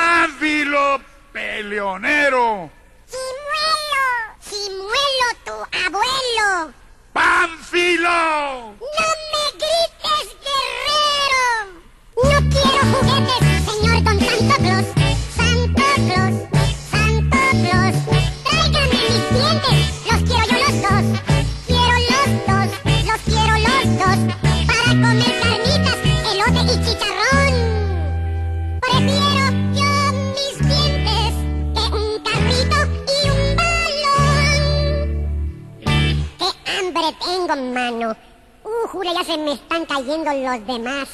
Ávilo 0.00 1.00
peleonero. 1.32 2.70
Simuelo, 3.06 4.06
Simuelo, 4.40 5.28
tu 5.44 5.56
abuelo. 5.86 6.72
Pánfilo. 7.12 8.74
No. 8.80 8.99
mano. 37.56 38.16
Uh, 38.64 38.88
jura, 38.88 39.12
ya 39.12 39.24
se 39.24 39.38
me 39.38 39.52
están 39.52 39.84
cayendo 39.86 40.32
los 40.32 40.66
demás. 40.66 41.08